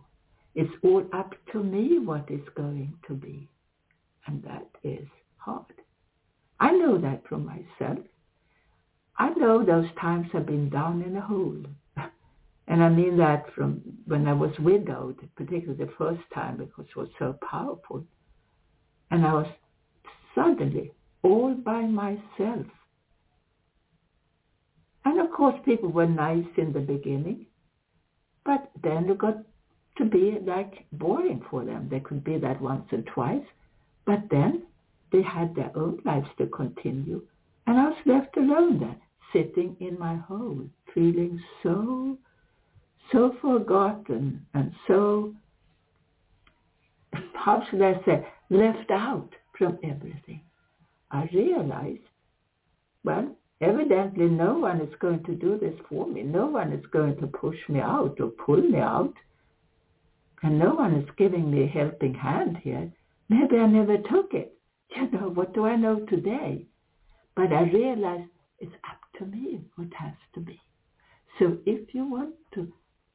It's 0.59 0.75
all 0.83 1.05
up 1.13 1.37
to 1.53 1.63
me 1.63 2.01
what 2.01 2.29
is 2.29 2.43
going 2.57 2.93
to 3.07 3.15
be. 3.15 3.49
And 4.27 4.43
that 4.43 4.67
is 4.83 5.07
hard. 5.37 5.77
I 6.59 6.73
know 6.73 6.99
that 6.99 7.23
from 7.29 7.47
myself. 7.47 8.05
I 9.17 9.31
know 9.35 9.65
those 9.65 9.87
times 10.01 10.27
I've 10.35 10.47
been 10.47 10.69
down 10.69 11.03
in 11.03 11.17
a 11.17 11.21
hole. 11.21 11.63
And 12.71 12.83
I 12.83 12.89
mean 12.89 13.17
that 13.19 13.45
from 13.55 13.81
when 14.07 14.27
I 14.27 14.33
was 14.33 14.51
widowed, 14.59 15.17
particularly 15.37 15.83
the 15.83 15.93
first 15.97 16.21
time 16.35 16.57
because 16.57 16.87
it 16.91 16.97
was 16.97 17.09
so 17.21 17.39
powerful. 17.49 18.05
And 19.13 19.25
I 19.25 19.33
was 19.33 19.47
suddenly 20.35 20.93
all 21.23 21.55
by 21.55 21.83
myself. 21.83 22.67
And 25.05 25.21
of 25.21 25.31
course 25.31 25.59
people 25.65 25.91
were 25.91 26.07
nice 26.07 26.53
in 26.57 26.73
the 26.73 26.81
beginning, 26.81 27.47
but 28.45 28.71
then 28.83 29.07
you 29.07 29.15
got 29.15 29.39
to 29.99 30.05
be 30.05 30.39
like 30.45 30.87
boring 30.93 31.43
for 31.51 31.65
them. 31.65 31.89
They 31.91 32.01
could 32.01 32.25
be 32.25 32.39
that 32.39 32.61
once 32.61 32.87
or 32.93 33.03
twice, 33.03 33.45
but 34.07 34.21
then 34.31 34.63
they 35.13 35.23
had 35.23 35.55
their 35.55 35.71
own 35.77 36.01
lives 36.05 36.29
to 36.39 36.47
continue. 36.47 37.23
And 37.67 37.79
I 37.79 37.85
was 37.85 37.99
left 38.07 38.37
alone 38.37 38.81
then, 38.81 38.97
sitting 39.33 39.77
in 39.81 39.99
my 39.99 40.17
hole, 40.17 40.65
feeling 40.95 41.41
so 41.63 42.19
so 43.13 43.35
forgotten 43.41 44.45
and 44.55 44.73
so, 44.87 45.35
how 47.35 47.63
should 47.71 47.83
I 47.83 47.95
say, 48.05 48.27
left 48.51 48.91
out 48.91 49.31
from 49.57 49.79
everything. 49.83 50.43
I 51.11 51.29
realized, 51.33 52.01
well, 53.05 53.35
evidently 53.61 54.27
no 54.27 54.59
one 54.59 54.81
is 54.81 54.95
going 55.01 55.25
to 55.25 55.35
do 55.35 55.59
this 55.59 55.75
for 55.89 56.07
me. 56.07 56.23
No 56.23 56.47
one 56.47 56.73
is 56.73 56.85
going 56.93 57.17
to 57.19 57.27
push 57.27 57.57
me 57.69 57.81
out 57.81 58.17
or 58.21 58.29
pull 58.29 58.61
me 58.61 58.79
out. 58.79 59.15
And 60.43 60.59
no 60.59 60.75
one 60.75 60.95
is 60.95 61.09
giving 61.17 61.51
me 61.51 61.65
a 61.65 61.67
helping 61.67 62.15
hand 62.15 62.59
here. 62.59 62.91
Maybe 63.29 63.57
I 63.57 63.67
never 63.67 63.99
took 63.99 64.33
it. 64.35 64.55
You 64.97 65.11
know, 65.11 65.29
what 65.29 65.53
do 65.53 65.67
I 65.67 65.77
know 65.77 66.01
today? 66.07 66.65
But 67.35 67.53
I 67.53 67.63
realize 67.71 68.27
it's 68.59 68.75
up 68.89 69.01
to 69.19 69.27
me 69.27 69.61
what 69.77 69.89
has 69.95 70.15
to 70.35 70.41
be. 70.41 70.61
So 71.39 71.59
if 71.67 71.95
you 71.95 72.05
want 72.05 72.35
to 72.55 72.73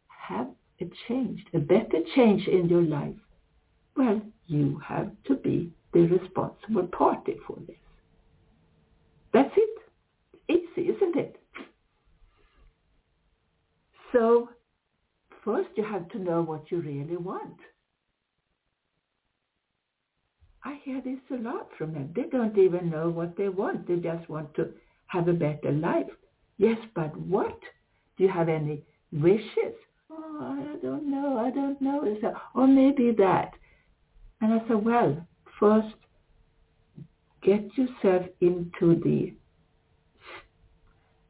have 0.08 0.48
a 0.80 0.90
change, 1.08 1.44
a 1.54 1.60
better 1.60 2.02
change 2.16 2.48
in 2.48 2.70
your 2.70 2.84
life, 2.84 3.16
well, 3.96 4.22
you 4.48 4.80
have 4.86 5.12
to 5.26 5.36
be 5.36 5.72
the 5.94 6.02
responsible 6.02 6.88
party 6.88 7.38
for 7.48 7.58
this. 7.68 7.76
That's 9.34 9.54
it. 9.56 9.70
Easy, 10.50 10.90
isn't 10.90 11.16
it? 11.16 11.38
So 14.12 14.50
first 15.44 15.70
you 15.76 15.84
have 15.84 16.08
to 16.10 16.20
know 16.20 16.42
what 16.42 16.72
you 16.72 16.80
really 16.80 17.18
want. 17.18 17.58
I 20.66 20.80
hear 20.84 21.02
this 21.02 21.20
a 21.32 21.42
lot 21.42 21.70
from 21.78 21.94
them. 21.94 22.14
They 22.16 22.24
don't 22.24 22.58
even 22.58 22.90
know 22.90 23.10
what 23.10 23.36
they 23.36 23.50
want. 23.50 23.88
They 23.88 23.98
just 23.98 24.30
want 24.30 24.54
to 24.56 24.70
have 25.08 25.28
a 25.28 25.34
better 25.34 25.72
life. 25.72 26.08
Yes, 26.58 26.78
but 26.96 27.16
what? 27.18 27.60
Do 28.18 28.24
you 28.24 28.30
have 28.30 28.48
any 28.48 28.84
wishes? 29.12 29.76
oh, 30.18 30.58
I 30.74 30.86
don't 30.86 31.10
know, 31.10 31.38
I 31.38 31.52
don't 31.52 31.82
know. 31.82 32.18
So, 32.22 32.28
or 32.28 32.64
oh, 32.64 32.68
maybe 32.68 33.12
that. 33.18 33.52
And 34.42 34.54
I 34.54 34.68
said, 34.68 34.84
well, 34.84 35.26
first, 35.60 35.96
get 37.42 37.66
yourself 37.78 38.26
into 38.42 39.02
the, 39.04 39.34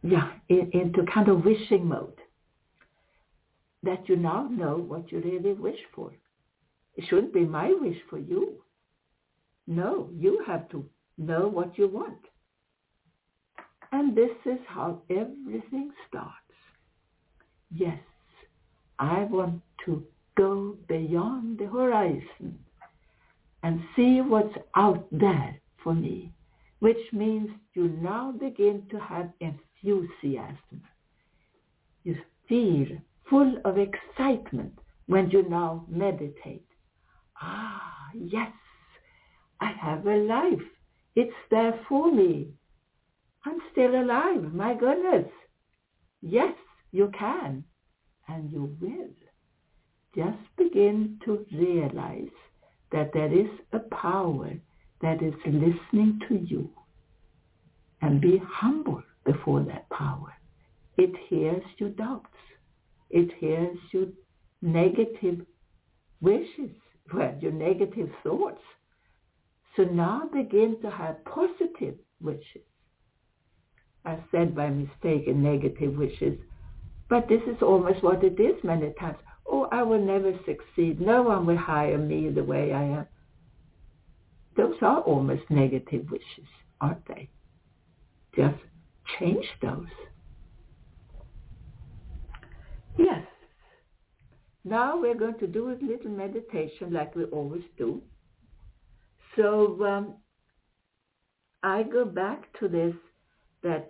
yeah, 0.01 0.31
in, 0.49 0.69
into 0.73 1.05
kind 1.11 1.29
of 1.29 1.45
wishing 1.45 1.87
mode. 1.87 2.13
That 3.83 4.07
you 4.07 4.15
now 4.15 4.47
know 4.49 4.77
what 4.77 5.11
you 5.11 5.19
really 5.19 5.53
wish 5.53 5.79
for. 5.93 6.11
It 6.95 7.05
shouldn't 7.09 7.33
be 7.33 7.45
my 7.45 7.73
wish 7.79 7.97
for 8.09 8.17
you. 8.17 8.63
No, 9.67 10.09
you 10.15 10.43
have 10.47 10.69
to 10.69 10.85
know 11.17 11.47
what 11.47 11.77
you 11.77 11.87
want. 11.87 12.19
And 13.91 14.15
this 14.15 14.31
is 14.45 14.59
how 14.67 15.01
everything 15.09 15.91
starts. 16.07 16.37
Yes, 17.71 17.99
I 18.99 19.25
want 19.25 19.61
to 19.85 20.03
go 20.35 20.77
beyond 20.87 21.59
the 21.59 21.67
horizon 21.67 22.57
and 23.63 23.81
see 23.95 24.21
what's 24.21 24.55
out 24.75 25.07
there 25.11 25.59
for 25.83 25.93
me, 25.93 26.31
which 26.79 27.11
means 27.11 27.49
you 27.73 27.87
now 28.01 28.31
begin 28.31 28.83
to 28.91 28.99
have 28.99 29.29
enthusiasm. 29.39 30.81
You 32.03 32.17
feel 32.47 32.97
full 33.29 33.57
of 33.65 33.77
excitement 33.77 34.73
when 35.07 35.29
you 35.29 35.47
now 35.49 35.85
meditate. 35.87 36.65
Ah, 37.41 38.09
yes, 38.13 38.51
I 39.59 39.71
have 39.71 40.05
a 40.05 40.17
life. 40.17 40.67
It's 41.15 41.33
there 41.51 41.79
for 41.87 42.11
me. 42.11 42.53
I'm 43.45 43.59
still 43.71 43.95
alive. 43.95 44.53
My 44.53 44.73
goodness. 44.73 45.27
Yes, 46.21 46.53
you 46.91 47.11
can 47.17 47.63
and 48.27 48.49
you 48.51 48.75
will. 48.79 49.09
Just 50.15 50.37
begin 50.57 51.19
to 51.25 51.45
realize 51.51 52.29
that 52.91 53.11
there 53.13 53.33
is 53.33 53.49
a 53.73 53.79
power 53.79 54.53
that 55.01 55.21
is 55.21 55.33
listening 55.45 56.19
to 56.29 56.35
you 56.35 56.69
and 58.01 58.21
be 58.21 58.41
humble 58.45 59.01
before 59.25 59.61
that 59.61 59.89
power. 59.89 60.33
It 60.97 61.11
hears 61.27 61.63
your 61.77 61.89
doubts. 61.89 62.27
It 63.13 63.31
hears 63.39 63.77
your 63.91 64.07
negative 64.61 65.45
wishes, 66.19 66.75
well, 67.13 67.33
your 67.39 67.53
negative 67.53 68.09
thoughts. 68.23 68.61
So 69.77 69.83
now 69.83 70.29
begin 70.33 70.77
to 70.81 70.89
have 70.91 71.23
positive 71.25 71.95
wishes. 72.21 72.67
I 74.05 74.17
said 74.31 74.53
by 74.53 74.69
mistake 74.69 75.27
and 75.27 75.41
negative 75.41 75.95
wishes 75.95 76.37
but 77.13 77.27
this 77.27 77.41
is 77.43 77.61
almost 77.61 78.01
what 78.01 78.23
it 78.23 78.39
is 78.39 78.55
many 78.63 78.91
times. 78.99 79.17
Oh, 79.45 79.67
I 79.71 79.83
will 79.83 80.03
never 80.03 80.33
succeed. 80.47 80.99
No 80.99 81.21
one 81.21 81.45
will 81.45 81.57
hire 81.57 81.99
me 81.99 82.29
the 82.29 82.43
way 82.43 82.73
I 82.73 82.83
am. 82.83 83.07
Those 84.57 84.75
are 84.81 85.01
almost 85.01 85.43
negative 85.51 86.09
wishes, 86.09 86.49
aren't 86.81 87.07
they? 87.07 87.29
Just 88.35 88.57
change 89.19 89.45
those. 89.61 89.85
Yes. 92.97 93.21
Now 94.65 94.99
we're 94.99 95.15
going 95.15 95.37
to 95.39 95.47
do 95.47 95.69
a 95.69 95.77
little 95.81 96.11
meditation 96.11 96.91
like 96.91 97.15
we 97.15 97.25
always 97.25 97.63
do. 97.77 98.01
So 99.35 99.83
um, 99.85 100.13
I 101.63 101.83
go 101.83 102.05
back 102.05 102.57
to 102.59 102.67
this 102.67 102.93
that 103.63 103.87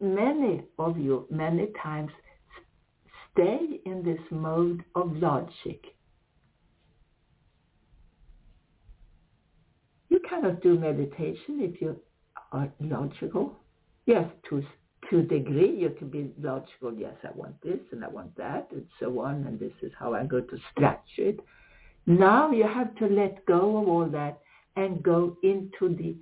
many 0.00 0.62
of 0.78 0.98
you, 0.98 1.26
many 1.30 1.68
times, 1.82 2.10
stay 3.32 3.80
in 3.86 4.02
this 4.02 4.20
mode 4.30 4.84
of 4.94 5.12
logic. 5.16 5.82
You 10.08 10.20
cannot 10.28 10.62
do 10.62 10.78
meditation 10.78 11.60
if 11.60 11.80
you 11.80 11.96
are 12.52 12.72
logical. 12.80 13.56
Yes, 14.06 14.28
to 14.48 14.62
to 15.10 15.20
a 15.20 15.22
degree 15.22 15.76
you 15.76 15.90
can 15.90 16.08
be 16.08 16.30
logical. 16.40 16.92
Yes, 16.94 17.14
I 17.22 17.30
want 17.34 17.60
this 17.62 17.80
and 17.92 18.04
I 18.04 18.08
want 18.08 18.36
that 18.36 18.68
and 18.72 18.86
so 19.00 19.20
on, 19.20 19.44
and 19.46 19.58
this 19.58 19.72
is 19.82 19.92
how 19.98 20.14
I'm 20.14 20.28
going 20.28 20.48
to 20.48 20.58
structure 20.72 21.28
it. 21.28 21.40
Now 22.06 22.50
you 22.50 22.64
have 22.64 22.94
to 22.96 23.06
let 23.06 23.44
go 23.46 23.78
of 23.78 23.88
all 23.88 24.06
that 24.06 24.40
and 24.76 25.02
go 25.02 25.36
into 25.42 25.94
the 25.96 26.16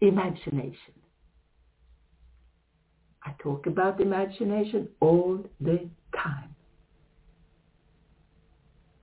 imagination 0.00 0.94
I 3.22 3.32
talk 3.42 3.66
about 3.66 4.00
imagination 4.00 4.88
all 5.00 5.44
the 5.60 5.88
time. 6.14 6.54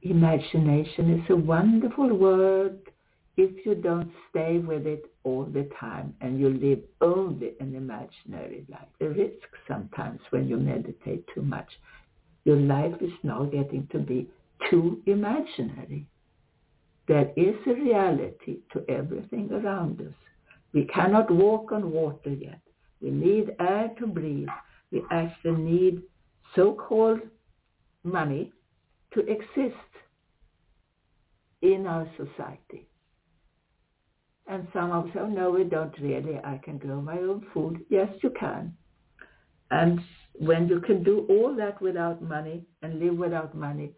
Imagination 0.02 1.20
is 1.20 1.30
a 1.30 1.36
wonderful 1.36 2.16
word 2.16 2.80
if 3.38 3.66
you 3.66 3.76
don't 3.76 4.12
stay 4.30 4.58
with 4.58 4.88
it 4.88 5.06
all 5.24 5.46
the 5.46 5.70
time 5.80 6.14
and 6.22 6.40
you 6.40 6.50
live 6.50 6.80
only 7.02 7.54
an 7.60 7.76
imaginary 7.76 8.66
life. 8.70 8.88
The 9.00 9.10
risk 9.10 9.48
sometimes 9.68 10.20
when 10.32 10.48
you 10.48 10.58
meditate 10.58 11.24
too 11.34 11.44
much, 11.44 11.70
your 12.46 12.58
life 12.58 12.96
is 13.00 13.12
now 13.24 13.44
getting 13.44 13.88
to 13.92 14.00
be 14.00 14.28
too 14.70 15.02
imaginary. 15.06 16.08
There 17.08 17.32
is 17.38 17.56
a 17.68 17.74
reality 17.74 18.58
to 18.74 18.84
everything 18.90 19.52
around 19.54 20.02
us. 20.02 20.14
We 20.74 20.86
cannot 20.86 21.32
walk 21.32 21.72
on 21.72 21.92
water 21.92 22.32
yet. 22.32 22.60
We 23.02 23.12
need 23.12 23.56
air 23.60 23.92
to 24.00 24.08
breathe. 24.08 24.50
We 24.92 25.04
actually 25.12 25.62
need 25.62 26.02
so-called 26.56 27.22
money 28.04 28.52
to 29.14 29.20
exist 29.22 29.76
in 31.62 31.86
our 31.86 32.08
society. 32.18 32.88
And 34.50 34.68
some 34.72 34.92
oh, 34.92 35.28
no, 35.28 35.52
we 35.52 35.66
don't 35.66 35.94
really. 36.00 36.38
I 36.38 36.60
can 36.64 36.78
grow 36.78 37.02
my 37.02 37.18
own 37.18 37.46
food. 37.54 37.86
Yes, 37.90 38.10
you 38.24 38.30
can. 38.40 38.74
And 39.72 40.00
when 40.40 40.68
you 40.68 40.80
can 40.80 41.04
do 41.04 41.26
all 41.30 41.54
that 41.56 41.82
without 41.82 42.22
money 42.22 42.66
and 42.82 43.00
live 43.00 43.18
without 43.18 43.56
money, 43.56 43.92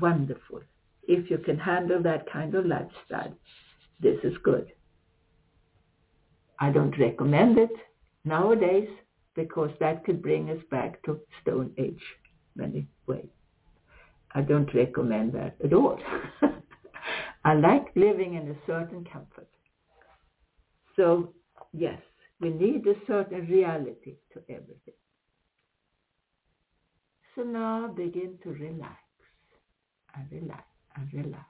wonderful. 0.00 0.62
If 1.06 1.30
you 1.30 1.38
can 1.38 1.58
handle 1.58 2.02
that 2.02 2.30
kind 2.32 2.54
of 2.54 2.64
lifestyle, 2.64 3.34
this 4.00 4.16
is 4.24 4.32
good. 4.42 4.72
I 6.58 6.70
don't 6.70 6.98
recommend 6.98 7.58
it 7.58 7.70
nowadays 8.24 8.88
because 9.34 9.70
that 9.80 10.04
could 10.04 10.22
bring 10.22 10.48
us 10.48 10.62
back 10.70 11.02
to 11.02 11.20
Stone 11.42 11.72
Age 11.76 12.00
many 12.56 12.86
ways. 13.06 13.28
I 14.34 14.40
don't 14.40 14.72
recommend 14.74 15.32
that 15.34 15.56
at 15.62 15.72
all. 15.72 15.98
I 17.44 17.54
like 17.54 17.88
living 17.94 18.34
in 18.34 18.50
a 18.50 18.56
certain 18.66 19.04
comfort. 19.04 19.48
So 20.96 21.32
yes, 21.72 22.00
we 22.40 22.50
need 22.50 22.86
a 22.86 22.94
certain 23.06 23.46
reality 23.46 24.14
to 24.32 24.40
everything. 24.48 24.94
So 27.34 27.42
now 27.42 27.88
begin 27.88 28.38
to 28.44 28.50
relax 28.50 29.00
and 30.16 30.26
relax 30.30 30.64
and 30.96 31.12
relax. 31.12 31.46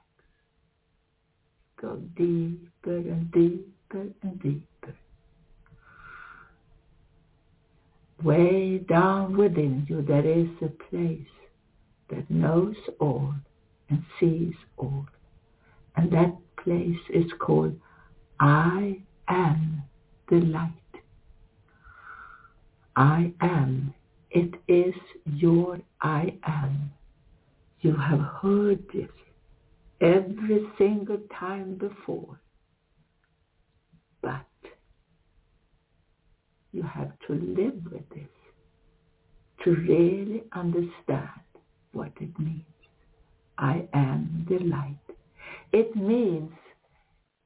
Go 1.79 1.97
deeper 2.15 2.97
and 2.97 3.31
deeper 3.31 4.07
and 4.23 4.41
deeper. 4.41 4.95
Way 8.23 8.79
down 8.79 9.37
within 9.37 9.85
you 9.87 10.01
there 10.01 10.25
is 10.25 10.47
a 10.61 10.69
place 10.89 11.27
that 12.09 12.29
knows 12.31 12.75
all 12.99 13.35
and 13.89 14.03
sees 14.19 14.55
all. 14.77 15.05
And 15.95 16.11
that 16.11 16.33
place 16.63 16.99
is 17.13 17.31
called 17.39 17.79
I 18.39 19.01
am 19.27 19.83
the 20.29 20.37
light. 20.37 20.71
I 22.95 23.33
am. 23.41 23.93
It 24.31 24.55
is 24.67 24.93
your 25.25 25.79
I 26.01 26.37
am. 26.43 26.91
You 27.81 27.95
have 27.95 28.19
heard 28.41 28.83
this 28.93 29.09
every 30.01 30.67
single 30.77 31.19
time 31.39 31.75
before. 31.75 32.39
But 34.21 34.45
you 36.71 36.83
have 36.83 37.11
to 37.27 37.33
live 37.33 37.81
with 37.91 38.09
this 38.09 38.27
to 39.63 39.71
really 39.71 40.43
understand 40.53 41.29
what 41.93 42.11
it 42.19 42.37
means. 42.39 42.63
I 43.57 43.87
am 43.93 44.45
the 44.49 44.59
light. 44.59 44.97
It 45.71 45.95
means 45.95 46.51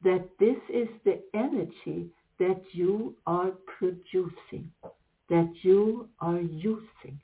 that 0.03 0.29
this 0.39 0.57
is 0.73 0.87
the 1.03 1.21
energy 1.33 2.07
that 2.39 2.61
you 2.71 3.15
are 3.27 3.51
producing, 3.77 4.71
that 5.29 5.51
you 5.61 6.07
are 6.19 6.39
using. 6.39 7.19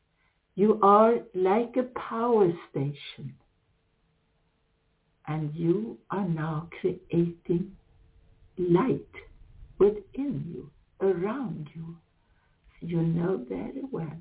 You 0.56 0.80
are 0.82 1.16
like 1.34 1.76
a 1.78 2.00
power 2.00 2.52
station 2.70 3.34
and 5.28 5.54
you 5.54 5.98
are 6.12 6.28
now 6.28 6.70
creating 6.80 7.72
light 8.58 9.00
within 9.80 10.46
you, 10.54 10.70
around 11.02 11.70
you. 11.74 11.98
You 12.82 13.02
know 13.02 13.44
very 13.50 13.82
well 13.92 14.18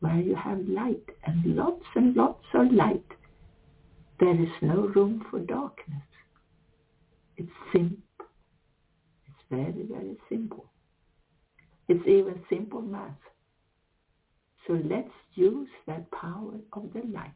where 0.00 0.20
you 0.20 0.34
have 0.34 0.60
light 0.68 1.02
and 1.24 1.56
lots 1.56 1.84
and 1.94 2.14
lots 2.14 2.44
of 2.54 2.72
light. 2.72 3.04
There 4.20 4.40
is 4.40 4.50
no 4.62 4.88
room 4.94 5.24
for 5.30 5.40
darkness. 5.40 6.05
It's 7.36 7.50
simple. 7.72 7.98
It's 9.26 9.44
very, 9.50 9.86
very 9.88 10.16
simple. 10.28 10.66
It's 11.88 12.06
even 12.06 12.42
simple 12.48 12.82
math. 12.82 13.12
So 14.66 14.80
let's 14.84 15.12
use 15.34 15.68
that 15.86 16.10
power 16.10 16.54
of 16.72 16.92
the 16.92 17.02
light 17.12 17.30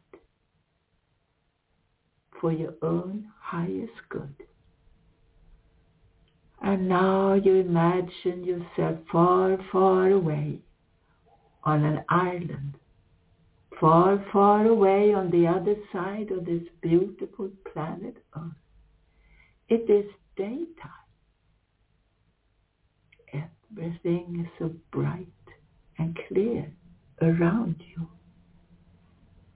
for 2.39 2.51
your 2.51 2.73
own 2.81 3.27
highest 3.39 3.93
good. 4.09 4.33
And 6.61 6.89
now 6.89 7.33
you 7.33 7.55
imagine 7.55 8.43
yourself 8.43 8.97
far, 9.11 9.57
far 9.71 10.11
away 10.11 10.59
on 11.63 11.83
an 11.83 12.03
island, 12.09 12.75
far, 13.79 14.23
far 14.31 14.65
away 14.65 15.13
on 15.13 15.31
the 15.31 15.47
other 15.47 15.75
side 15.93 16.31
of 16.31 16.45
this 16.45 16.63
beautiful 16.81 17.49
planet 17.71 18.17
Earth. 18.35 18.60
It 19.71 19.89
is 19.89 20.11
daytime. 20.35 20.67
Everything 23.31 24.41
is 24.43 24.51
so 24.59 24.75
bright 24.91 25.27
and 25.97 26.19
clear 26.27 26.69
around 27.21 27.81
you. 27.95 28.05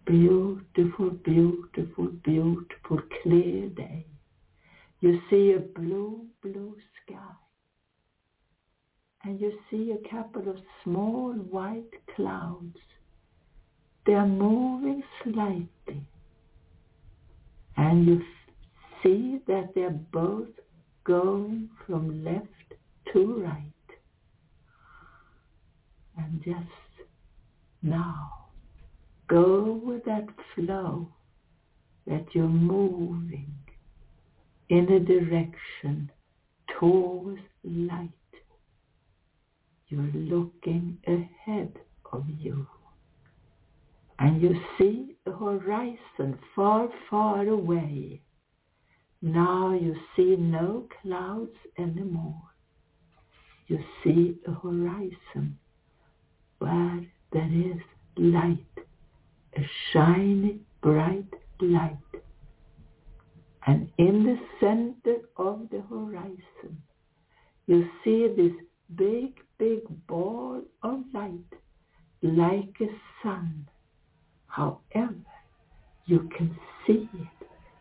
Beautiful, 0.06 1.10
beautiful, 1.10 2.08
beautiful, 2.24 3.02
clear 3.22 3.68
day. 3.68 4.06
You 5.02 5.20
see 5.30 5.52
a 5.52 5.60
blue, 5.60 6.26
blue 6.42 6.78
sky. 7.04 7.36
And 9.26 9.42
you 9.42 9.52
see 9.70 9.92
a 9.92 10.10
couple 10.10 10.48
of 10.48 10.56
small 10.86 11.34
white 11.34 11.92
clouds. 12.16 12.78
They 14.06 14.14
are 14.14 14.26
moving 14.26 15.04
slightly. 15.26 16.08
And 17.76 18.08
you 18.08 18.22
see 19.06 19.40
that 19.48 19.70
they're 19.76 19.90
both 20.12 20.48
going 21.04 21.70
from 21.86 22.24
left 22.24 22.48
to 23.14 23.44
right. 23.44 23.62
And 26.18 26.42
just 26.44 27.08
now, 27.84 28.48
go 29.28 29.80
with 29.84 30.04
that 30.06 30.26
flow 30.54 31.10
that 32.08 32.26
you're 32.34 32.48
moving 32.48 33.54
in 34.70 34.92
a 34.92 35.00
direction 35.00 36.12
towards 36.80 37.42
light. 37.64 38.10
You're 39.90 40.12
looking 40.14 40.98
ahead 41.06 41.74
of 42.12 42.24
you. 42.40 42.66
And 44.18 44.42
you 44.42 44.56
see 44.78 45.16
a 45.28 45.32
horizon 45.32 46.40
far, 46.56 46.90
far 47.10 47.48
away 47.48 48.22
now 49.26 49.74
you 49.74 49.96
see 50.16 50.36
no 50.36 50.88
clouds 51.02 51.58
anymore. 51.80 52.44
You 53.66 53.80
see 54.04 54.38
a 54.48 54.52
horizon 54.52 55.58
where 56.60 57.04
there 57.34 57.52
is 57.52 57.82
light, 58.18 58.60
a 59.58 59.68
shiny, 59.92 60.60
bright 60.84 61.34
light. 61.60 61.98
And 63.66 63.90
in 63.98 64.26
the 64.26 64.38
center 64.60 65.22
of 65.38 65.70
the 65.72 65.82
horizon, 65.90 66.84
you 67.66 67.90
see 68.04 68.28
this 68.28 68.54
big, 68.96 69.40
big 69.58 69.82
ball 70.06 70.62
of 70.84 71.00
light, 71.16 71.52
like 72.22 72.76
a 72.80 72.90
sun. 73.24 73.68
However, 74.46 75.16
you 76.06 76.30
can 76.38 76.56
see 76.86 77.10
it 77.12 77.35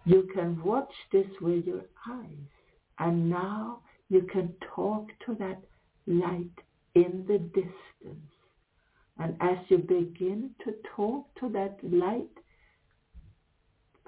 you 0.05 0.29
can 0.35 0.63
watch 0.63 0.93
this 1.13 1.27
with 1.41 1.65
your 1.65 1.85
eyes. 2.09 2.51
And 2.99 3.29
now 3.31 3.81
you 4.09 4.23
can 4.23 4.55
talk 4.75 5.09
to 5.27 5.35
that 5.37 5.63
light 6.07 6.59
in 6.95 7.25
the 7.27 7.39
distance. 7.39 8.31
And 9.19 9.37
as 9.41 9.59
you 9.69 9.79
begin 9.79 10.51
to 10.65 10.75
talk 10.97 11.27
to 11.41 11.49
that 11.51 11.79
light 11.83 12.29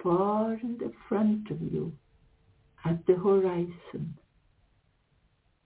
far 0.03 0.55
in 0.55 0.77
the 0.79 0.93
front 1.09 1.51
of 1.51 1.61
you 1.61 1.93
at 2.85 3.05
the 3.07 3.15
horizon, 3.15 4.17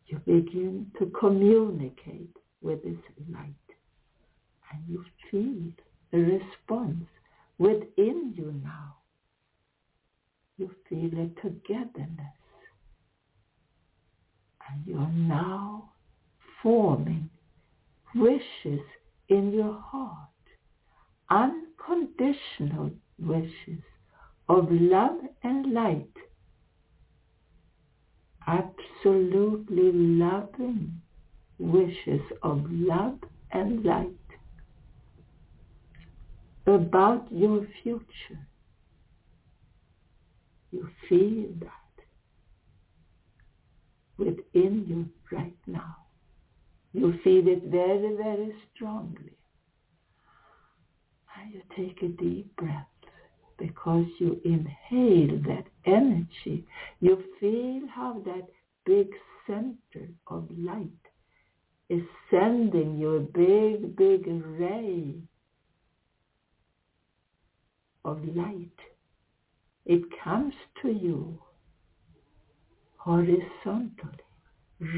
you 0.07 0.19
begin 0.27 0.91
to 0.99 1.07
communicate 1.19 2.37
with 2.63 2.83
this 2.85 2.99
light. 3.33 3.55
And 4.73 4.83
you 4.89 5.05
feel 5.31 5.73
a 6.13 6.19
response 6.19 7.07
within 7.59 8.33
you 8.37 8.55
now. 8.63 9.00
You 10.61 10.71
feel 10.91 11.19
a 11.19 11.41
togetherness. 11.41 12.37
And 14.69 14.87
you're 14.87 15.09
now 15.09 15.93
forming 16.63 17.31
wishes 18.15 18.83
in 19.31 19.55
your 19.55 19.81
heart, 19.81 20.29
unconditional 21.31 22.91
wishes 23.19 23.83
of 24.51 24.71
love 24.71 25.21
and 25.43 25.73
light, 25.73 26.13
absolutely 28.47 29.93
loving 29.93 31.01
wishes 31.59 32.21
of 32.43 32.67
love 32.69 33.19
and 33.51 33.83
light 33.83 34.11
about 36.67 37.27
your 37.33 37.67
future. 37.83 38.47
You 40.71 40.89
feel 41.09 41.49
that 41.61 41.81
within 44.19 44.85
you 44.87 45.09
right 45.37 45.57
now. 45.67 45.97
You 46.93 47.15
feel 47.25 47.47
it 47.49 47.65
very, 47.65 48.17
very 48.17 48.53
strongly. 48.75 49.37
And 51.37 51.55
you 51.55 51.63
take 51.77 52.03
a 52.03 52.09
deep 52.09 52.55
breath 52.57 52.87
because 53.59 54.07
you 54.19 54.41
inhale 54.45 55.39
that 55.47 55.65
energy. 55.87 56.67
You 57.01 57.23
feel 57.39 57.89
how 57.89 58.23
that 58.25 58.49
big 58.85 59.09
center 59.47 60.09
of 60.27 60.49
light 60.57 60.89
is 61.89 62.03
sending 62.31 62.99
you 62.99 63.17
a 63.17 63.21
big, 63.21 63.97
big 63.97 64.27
ray 64.27 65.15
of 68.05 68.25
light. 68.35 68.69
It 69.91 70.05
comes 70.23 70.55
to 70.83 70.89
you 70.93 71.37
horizontally, 72.97 74.25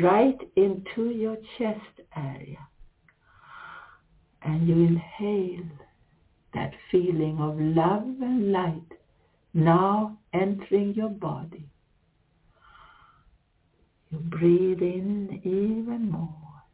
right 0.03 0.39
into 0.55 1.09
your 1.09 1.39
chest 1.57 2.03
area. 2.15 2.59
And 4.43 4.69
you 4.69 4.75
inhale 4.75 5.65
that 6.53 6.75
feeling 6.91 7.39
of 7.41 7.59
love 7.59 8.03
and 8.21 8.53
light 8.53 8.93
now 9.55 10.19
entering 10.35 10.93
your 10.93 11.09
body. 11.09 11.65
You 14.11 14.19
breathe 14.19 14.83
in 14.83 15.41
even 15.43 16.11
more 16.11 16.65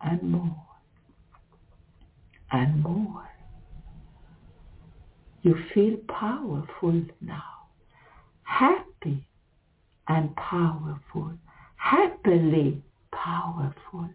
and 0.00 0.22
more 0.22 0.66
and 2.52 2.80
more. 2.80 3.29
You 5.42 5.56
feel 5.72 5.96
powerful 6.08 7.02
now, 7.20 7.68
happy 8.42 9.26
and 10.06 10.34
powerful, 10.36 11.32
happily 11.76 12.82
powerful. 13.10 14.10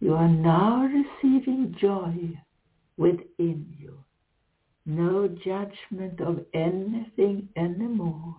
You 0.00 0.14
are 0.14 0.28
now 0.28 0.84
receiving 0.86 1.76
joy 1.80 2.40
within 2.96 3.72
you. 3.78 3.98
No 4.84 5.28
judgment 5.28 6.20
of 6.20 6.44
anything 6.52 7.48
anymore. 7.54 8.34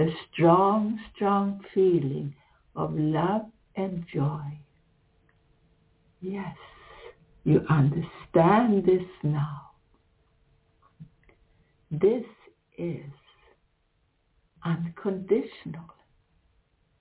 A 0.00 0.06
strong, 0.32 0.98
strong 1.14 1.64
feeling 1.72 2.34
of 2.74 2.92
love 2.92 3.46
and 3.76 4.04
joy. 4.12 4.58
Yes, 6.20 6.56
you 7.44 7.60
understand 7.68 8.84
this 8.86 9.06
now. 9.22 9.70
This 11.90 12.24
is 12.78 13.04
unconditional. 14.64 15.84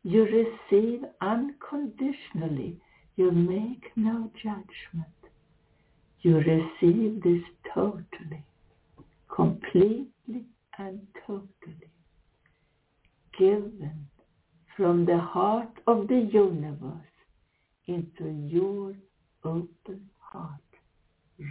You 0.03 0.25
receive 0.25 1.01
unconditionally. 1.21 2.77
You 3.15 3.31
make 3.31 3.91
no 3.95 4.29
judgment. 4.35 5.07
You 6.21 6.37
receive 6.37 7.23
this 7.23 7.43
totally, 7.73 8.43
completely 9.33 10.45
and 10.77 10.99
totally, 11.25 11.89
given 13.37 14.07
from 14.75 15.05
the 15.05 15.17
heart 15.17 15.69
of 15.87 16.07
the 16.07 16.29
universe 16.31 16.93
into 17.87 18.29
your 18.47 18.93
open 19.43 20.09
heart 20.33 20.59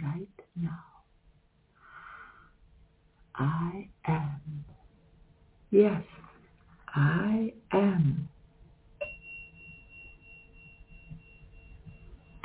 right 0.03 0.27
now. 0.55 0.85
I 3.35 3.87
am. 4.07 4.65
Yes, 5.71 6.03
I 6.89 7.53
am. 7.71 8.29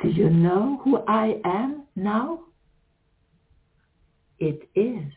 Do 0.01 0.09
you 0.09 0.29
know 0.29 0.79
who 0.83 1.03
I 1.07 1.39
am 1.45 1.83
now? 1.95 2.39
It 4.39 4.69
is 4.75 5.11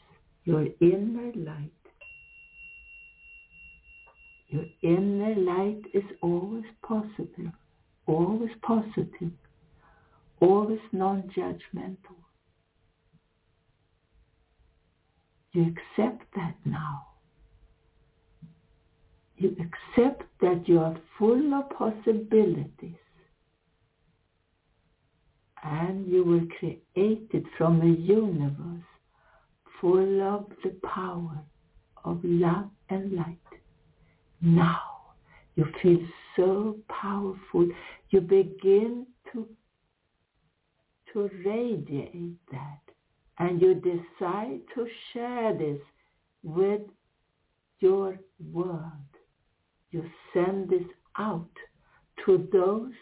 your 0.45 0.67
inner 0.81 1.33
light. 1.37 1.71
Your 4.49 4.65
inner 4.83 5.35
light 5.37 5.83
is 5.95 6.05
always 6.21 6.65
possible, 6.87 7.53
always 8.07 8.51
positive, 8.63 9.33
always 10.43 10.81
non-judgmental. 10.93 12.19
You 15.53 15.63
accept 15.73 16.25
that 16.35 16.57
now. 16.65 17.07
You 19.37 19.57
accept 19.61 20.25
that 20.41 20.69
you 20.69 20.81
are 20.81 20.97
full 21.19 21.55
of 21.55 21.71
possibilities 21.71 22.97
and 25.63 26.07
you 26.07 26.25
were 26.25 26.47
created 26.59 27.47
from 27.57 27.81
a 27.83 27.87
universe 27.87 28.85
full 29.81 30.23
of 30.23 30.47
the 30.65 30.71
power 30.83 31.39
of 32.05 32.21
love 32.25 32.71
and 32.91 33.13
light. 33.13 33.39
Now 34.41 34.81
you 35.55 35.67
feel 35.83 35.99
so 36.37 36.77
powerful. 36.89 37.69
You 38.11 38.21
begin 38.21 39.07
to, 39.33 39.47
to 41.13 41.31
radiate 41.45 42.37
that 42.51 42.81
and 43.39 43.61
you 43.61 43.75
decide 43.75 44.61
to 44.75 44.87
share 45.13 45.57
this 45.57 45.81
with 46.43 46.83
your 47.81 48.19
world. 48.53 49.11
You 49.91 50.05
send 50.33 50.71
this 50.71 50.87
out 51.19 51.51
to 52.25 52.49
those 52.53 52.93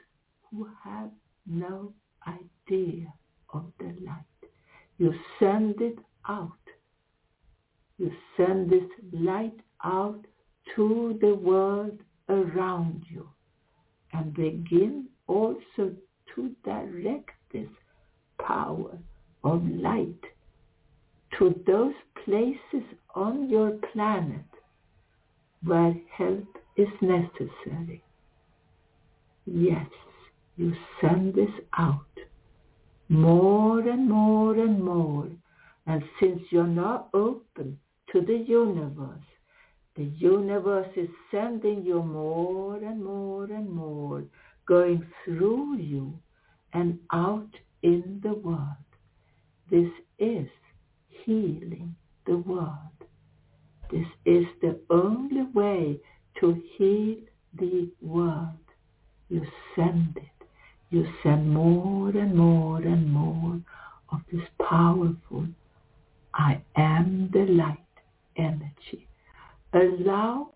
who 0.50 0.68
have 0.82 1.10
no 1.46 1.92
idea 2.26 3.12
of 3.52 3.64
the 3.78 3.94
light. 4.04 4.50
You 4.98 5.14
send 5.38 5.80
it 5.80 5.98
out. 6.28 6.52
You 7.98 8.10
send 8.36 8.70
this 8.70 8.88
light 9.12 9.60
out 9.84 10.24
to 10.74 11.18
the 11.20 11.34
world 11.34 11.98
around 12.28 13.04
you 13.08 13.28
and 14.12 14.32
begin 14.34 15.06
also 15.26 15.92
to 16.34 16.50
direct 16.64 17.30
this 17.52 17.68
of 19.50 19.64
light 19.64 20.22
to 21.38 21.54
those 21.66 21.94
places 22.24 22.86
on 23.14 23.48
your 23.48 23.72
planet 23.92 24.44
where 25.64 25.94
help 26.16 26.46
is 26.76 26.88
necessary. 27.00 28.02
Yes, 29.46 29.88
you 30.56 30.72
send 31.00 31.34
this 31.34 31.50
out 31.78 32.06
more 33.08 33.80
and 33.80 34.08
more 34.08 34.54
and 34.54 34.82
more. 34.82 35.28
And 35.86 36.02
since 36.20 36.40
you're 36.50 36.66
now 36.66 37.06
open 37.12 37.78
to 38.12 38.20
the 38.20 38.44
universe, 38.46 39.30
the 39.96 40.04
universe 40.04 40.92
is 40.96 41.08
sending 41.30 41.82
you 41.84 42.02
more 42.02 42.76
and 42.76 43.02
more 43.02 43.44
and 43.44 43.68
more, 43.68 44.22
going 44.66 45.04
through 45.24 45.78
you 45.78 46.14
and 46.72 46.98
out 47.12 47.50
in 47.82 48.20
the 48.22 48.34
world. 48.34 48.79
This 49.70 49.90
is 50.18 50.48
healing 51.08 51.94
the 52.26 52.38
world. 52.38 52.68
This 53.90 54.06
is 54.24 54.44
the 54.60 54.78
only 54.90 55.42
way 55.54 55.98
to 56.40 56.62
heal 56.76 57.16
the 57.58 57.90
world. 58.00 58.54
You 59.28 59.46
send 59.76 60.16
it 60.16 60.40
you 60.90 61.06
send 61.22 61.48
more 61.48 62.08
and 62.08 62.34
more 62.34 62.78
and 62.78 63.12
more 63.12 63.60
of 64.12 64.20
this 64.32 64.46
powerful 64.58 65.46
I 66.34 66.60
am 66.76 67.30
the 67.32 67.46
light 67.46 67.78
energy. 68.36 69.06
Allow 69.72 70.50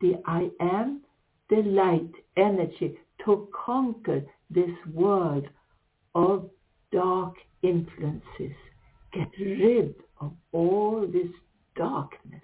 the 0.00 0.20
I 0.24 0.50
am 0.60 1.00
the 1.48 1.62
light 1.62 2.12
energy 2.36 2.98
to 3.24 3.48
conquer 3.52 4.22
this 4.48 4.70
world 4.94 5.48
of 6.14 6.48
dark 6.92 7.34
influences. 7.62 8.56
Get 9.12 9.28
rid 9.38 9.94
of 10.20 10.32
all 10.52 11.06
this 11.06 11.30
darkness. 11.76 12.42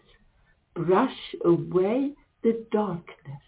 Brush 0.75 1.35
away 1.45 2.13
the 2.43 2.65
darkness. 2.71 3.43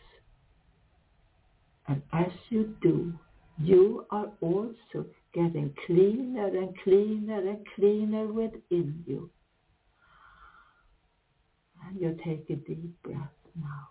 And 1.89 2.03
as 2.13 2.33
you 2.51 2.75
do, 2.83 3.13
you 3.59 4.07
are 4.11 4.31
also 4.41 5.07
getting 5.35 5.75
cleaner 5.87 6.47
and 6.47 6.75
cleaner 6.85 7.49
and 7.49 7.67
cleaner 7.75 8.27
within 8.27 9.03
you. 9.07 9.31
And 11.87 12.01
you 12.01 12.17
take 12.25 12.49
a 12.51 12.57
deep 12.57 13.03
breath 13.03 13.19
now. 13.57 13.89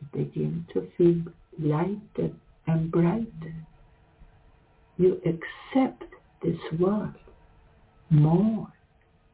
You 0.00 0.24
begin 0.24 0.66
to 0.74 0.88
feel 0.96 1.22
lighter 1.58 2.34
and 2.66 2.90
brighter. 2.90 3.26
You 4.98 5.20
accept 5.26 6.04
this 6.42 6.58
world 6.78 7.14
more 8.10 8.72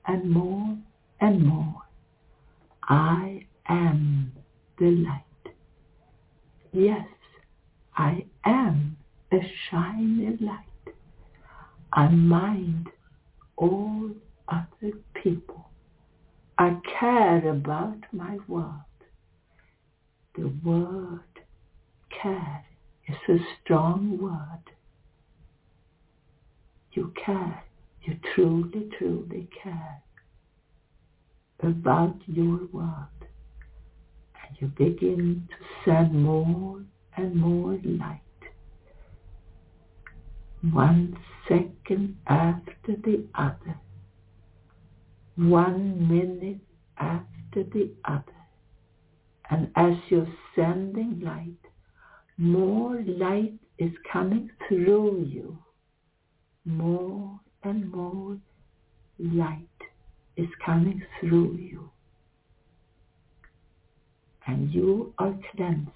and 0.07 0.31
more 0.31 0.77
and 1.21 1.47
more. 1.47 1.83
I 2.83 3.47
am 3.69 4.33
the 4.79 4.91
light. 4.91 5.55
Yes, 6.73 7.07
I 7.97 8.25
am 8.45 8.97
a 9.33 9.39
shining 9.71 10.39
light. 10.41 10.95
I 11.93 12.09
mind 12.09 12.89
all 13.57 14.11
other 14.49 14.93
people. 15.23 15.69
I 16.59 16.77
care 16.99 17.49
about 17.49 17.99
my 18.13 18.39
world. 18.49 18.73
The 20.35 20.53
word 20.65 21.21
care 22.23 22.65
is 23.07 23.17
a 23.29 23.39
strong 23.63 24.19
word. 24.19 24.75
You 26.93 27.13
care. 27.25 27.65
You 28.03 28.19
truly, 28.35 28.91
truly 28.99 29.49
care 29.63 30.03
about 31.63 32.17
your 32.27 32.67
world. 32.73 33.21
And 34.43 34.57
you 34.59 34.67
begin 34.69 35.49
to 35.49 35.57
send 35.85 36.13
more 36.13 36.83
and 37.17 37.37
more 37.37 37.79
light. 37.85 38.21
One 40.73 41.17
second 41.49 42.17
after 42.27 42.97
the 43.05 43.27
other. 43.35 43.79
One 45.37 46.09
minute 46.09 46.61
after 46.99 47.65
the 47.65 47.93
other. 48.05 48.25
And 49.51 49.71
as 49.77 49.95
you're 50.09 50.33
sending 50.55 51.21
light, 51.21 51.59
more 52.37 53.03
light 53.07 53.55
is 53.79 53.93
coming 54.13 54.51
through 54.69 55.25
you. 55.25 55.59
More 56.65 57.41
and 57.65 57.91
more 57.91 58.39
light 59.19 59.67
is 60.37 60.49
coming 60.65 61.03
through 61.21 61.57
you. 61.57 61.91
And 64.47 64.73
you 64.73 65.15
are 65.19 65.35
cleansing. 65.55 65.93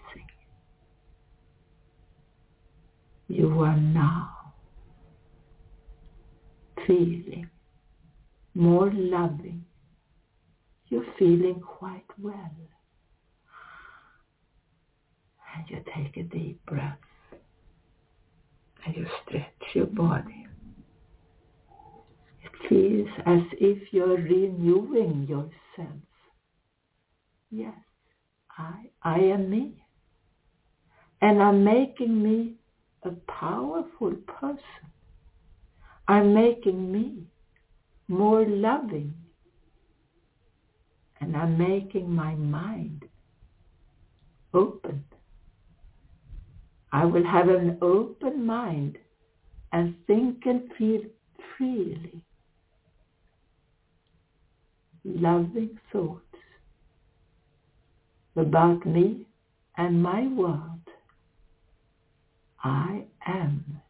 You 3.29 3.61
are 3.61 3.77
now 3.77 4.55
feeling 6.87 7.49
more 8.55 8.91
loving. 8.93 9.65
You're 10.89 11.05
feeling 11.19 11.61
quite 11.61 12.05
well. 12.21 12.51
And 15.55 15.65
you 15.69 15.83
take 15.95 16.17
a 16.17 16.23
deep 16.23 16.65
breath 16.67 16.99
and 18.85 18.97
you 18.97 19.07
stretch 19.25 19.75
your 19.75 19.87
body. 19.87 20.46
Feels 22.69 23.09
as 23.27 23.41
if 23.53 23.93
you're 23.93 24.17
renewing 24.17 25.27
yourself. 25.29 26.01
Yes, 27.51 27.75
I, 28.59 28.91
I 29.03 29.19
am 29.19 29.51
me. 29.51 29.83
And 31.21 31.43
I'm 31.43 31.65
making 31.65 32.23
me 32.23 32.55
a 33.03 33.11
powerful 33.31 34.13
person. 34.27 34.61
I'm 36.09 36.35
making 36.35 36.93
me 36.93 37.25
more 38.09 38.45
loving. 38.45 39.15
And 41.21 41.37
I'm 41.37 41.57
making 41.57 42.11
my 42.11 42.35
mind 42.35 43.05
open. 44.53 45.05
I 46.93 47.05
will 47.05 47.25
have 47.25 47.49
an 47.49 47.79
open 47.83 48.45
mind 48.47 48.99
and 49.73 49.95
think 50.07 50.47
and 50.47 50.71
feel 50.79 51.03
freely. 51.57 52.23
Loving 55.09 55.79
thoughts 55.93 56.21
about 58.35 58.85
me 58.85 59.25
and 59.77 60.03
my 60.03 60.27
world. 60.27 60.81
I 62.65 63.05
am 63.25 63.81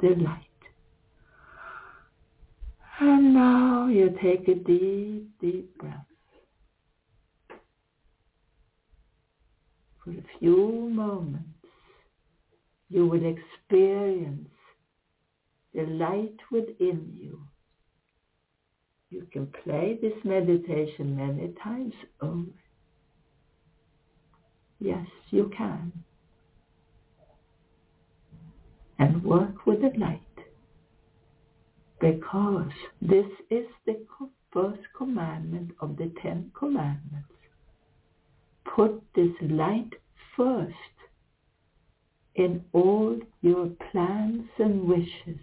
the 0.00 0.16
light. 0.16 0.42
And 2.98 3.32
now 3.32 3.86
you 3.86 4.10
take 4.20 4.48
a 4.48 4.54
deep, 4.54 5.30
deep 5.40 5.78
breath. 5.78 5.94
For 10.02 10.10
a 10.10 10.24
few 10.40 10.90
moments, 10.92 11.44
you 12.88 13.06
will 13.06 13.24
experience 13.24 14.48
the 15.72 15.84
light 15.84 16.38
within 16.50 17.12
you. 17.16 17.40
You 19.10 19.26
can 19.32 19.46
play 19.64 19.98
this 20.00 20.24
meditation 20.24 21.16
many 21.16 21.54
times 21.62 21.94
over. 22.20 22.50
Yes, 24.80 25.06
you 25.30 25.50
can. 25.56 25.92
And 28.98 29.22
work 29.22 29.66
with 29.66 29.80
the 29.82 29.92
light 29.98 30.20
because 32.00 32.72
this 33.00 33.26
is 33.50 33.66
the 33.86 34.04
first 34.52 34.82
commandment 34.96 35.70
of 35.80 35.96
the 35.96 36.12
Ten 36.22 36.50
Commandments. 36.58 37.28
Put 38.64 39.02
this 39.14 39.32
light 39.40 39.92
first 40.36 40.74
in 42.34 42.64
all 42.72 43.18
your 43.40 43.70
plans 43.90 44.48
and 44.58 44.86
wishes. 44.86 45.40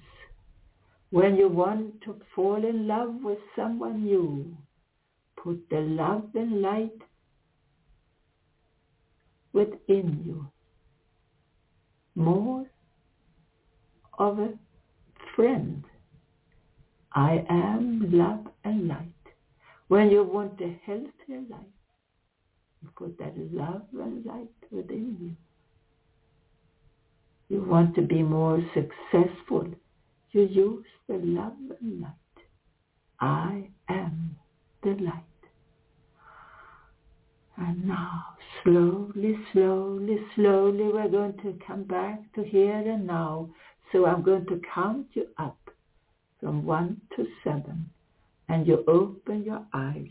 When 1.13 1.35
you 1.35 1.47
want 1.47 2.01
to 2.05 2.15
fall 2.35 2.55
in 2.55 2.87
love 2.87 3.13
with 3.21 3.37
someone 3.55 4.05
new, 4.05 4.57
put 5.37 5.63
the 5.69 5.81
love 5.81 6.23
and 6.33 6.59
light 6.59 6.99
within 9.53 10.23
you. 10.25 10.47
More 12.15 12.65
of 14.17 14.39
a 14.39 14.53
friend 15.35 15.83
I 17.11 17.45
am 17.47 18.11
love 18.11 18.47
and 18.63 18.87
light. 18.87 19.23
When 19.89 20.09
you 20.09 20.23
want 20.23 20.59
a 20.61 20.79
healthier 20.83 21.43
life, 21.47 21.75
you 22.81 22.89
put 22.97 23.19
that 23.19 23.37
love 23.37 23.83
and 23.93 24.25
light 24.25 24.49
within 24.71 25.15
you. 25.21 25.35
You 27.55 27.63
want 27.63 27.93
to 27.93 28.01
be 28.01 28.23
more 28.23 28.59
successful, 28.73 29.67
you 30.33 30.43
use 30.43 30.85
the 31.07 31.17
love 31.17 31.53
and 31.79 32.01
light. 32.01 32.11
I 33.19 33.69
am 33.87 34.35
the 34.81 34.95
light. 34.95 35.23
And 37.55 37.87
now, 37.87 38.25
slowly, 38.63 39.37
slowly, 39.51 40.17
slowly, 40.35 40.89
we're 40.91 41.07
going 41.07 41.37
to 41.43 41.57
come 41.65 41.83
back 41.83 42.19
to 42.33 42.43
here 42.43 42.79
and 42.79 43.05
now. 43.05 43.49
So 43.91 44.07
I'm 44.07 44.23
going 44.23 44.45
to 44.47 44.59
count 44.73 45.07
you 45.13 45.27
up 45.37 45.69
from 46.39 46.65
1 46.65 47.01
to 47.15 47.27
7 47.43 47.89
and 48.49 48.67
you 48.67 48.83
open 48.87 49.43
your 49.43 49.65
eyes 49.73 50.09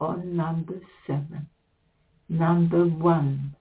on 0.00 0.34
number 0.34 0.80
7. 1.06 1.46
Number 2.30 2.84
1, 2.86 3.56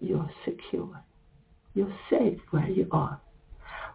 you're 0.00 0.30
secure. 0.44 1.02
You're 1.74 1.94
safe 2.10 2.38
where 2.50 2.68
you 2.68 2.86
are. 2.92 3.20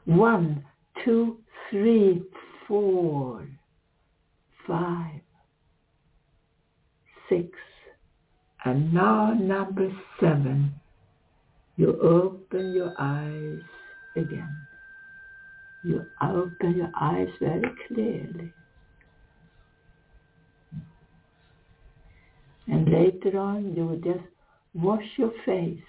One, 0.05 0.65
two, 1.03 1.38
three, 1.69 2.23
four, 2.67 3.47
five, 4.67 5.21
six, 7.30 7.49
and 8.65 8.93
now 8.93 9.34
number 9.34 9.89
seven. 10.19 10.73
You 11.77 11.99
open 12.01 12.73
your 12.73 12.93
eyes 12.99 13.61
again 14.17 14.67
you 15.84 16.05
open 16.21 16.77
your 16.77 16.91
eyes 16.99 17.30
very 17.39 17.71
clearly. 17.88 18.53
And 22.67 22.91
later 22.91 23.39
on, 23.39 23.73
you 23.75 23.88
will 23.88 23.97
just 23.97 24.25
wash 24.73 25.05
your 25.17 25.32
face 25.45 25.80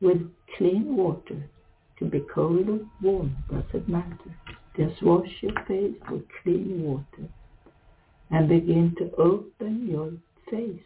with 0.00 0.22
clean 0.56 0.96
water. 0.96 1.48
To 1.98 2.04
be 2.06 2.20
cold 2.32 2.68
or 2.68 2.80
warm 3.02 3.36
doesn't 3.50 3.88
matter. 3.88 4.36
Just 4.76 5.02
wash 5.02 5.28
your 5.42 5.52
face 5.68 5.96
with 6.10 6.22
clean 6.42 6.82
water 6.82 7.28
and 8.30 8.48
begin 8.48 8.94
to 8.98 9.14
open 9.16 9.86
your 9.86 10.12
face 10.50 10.80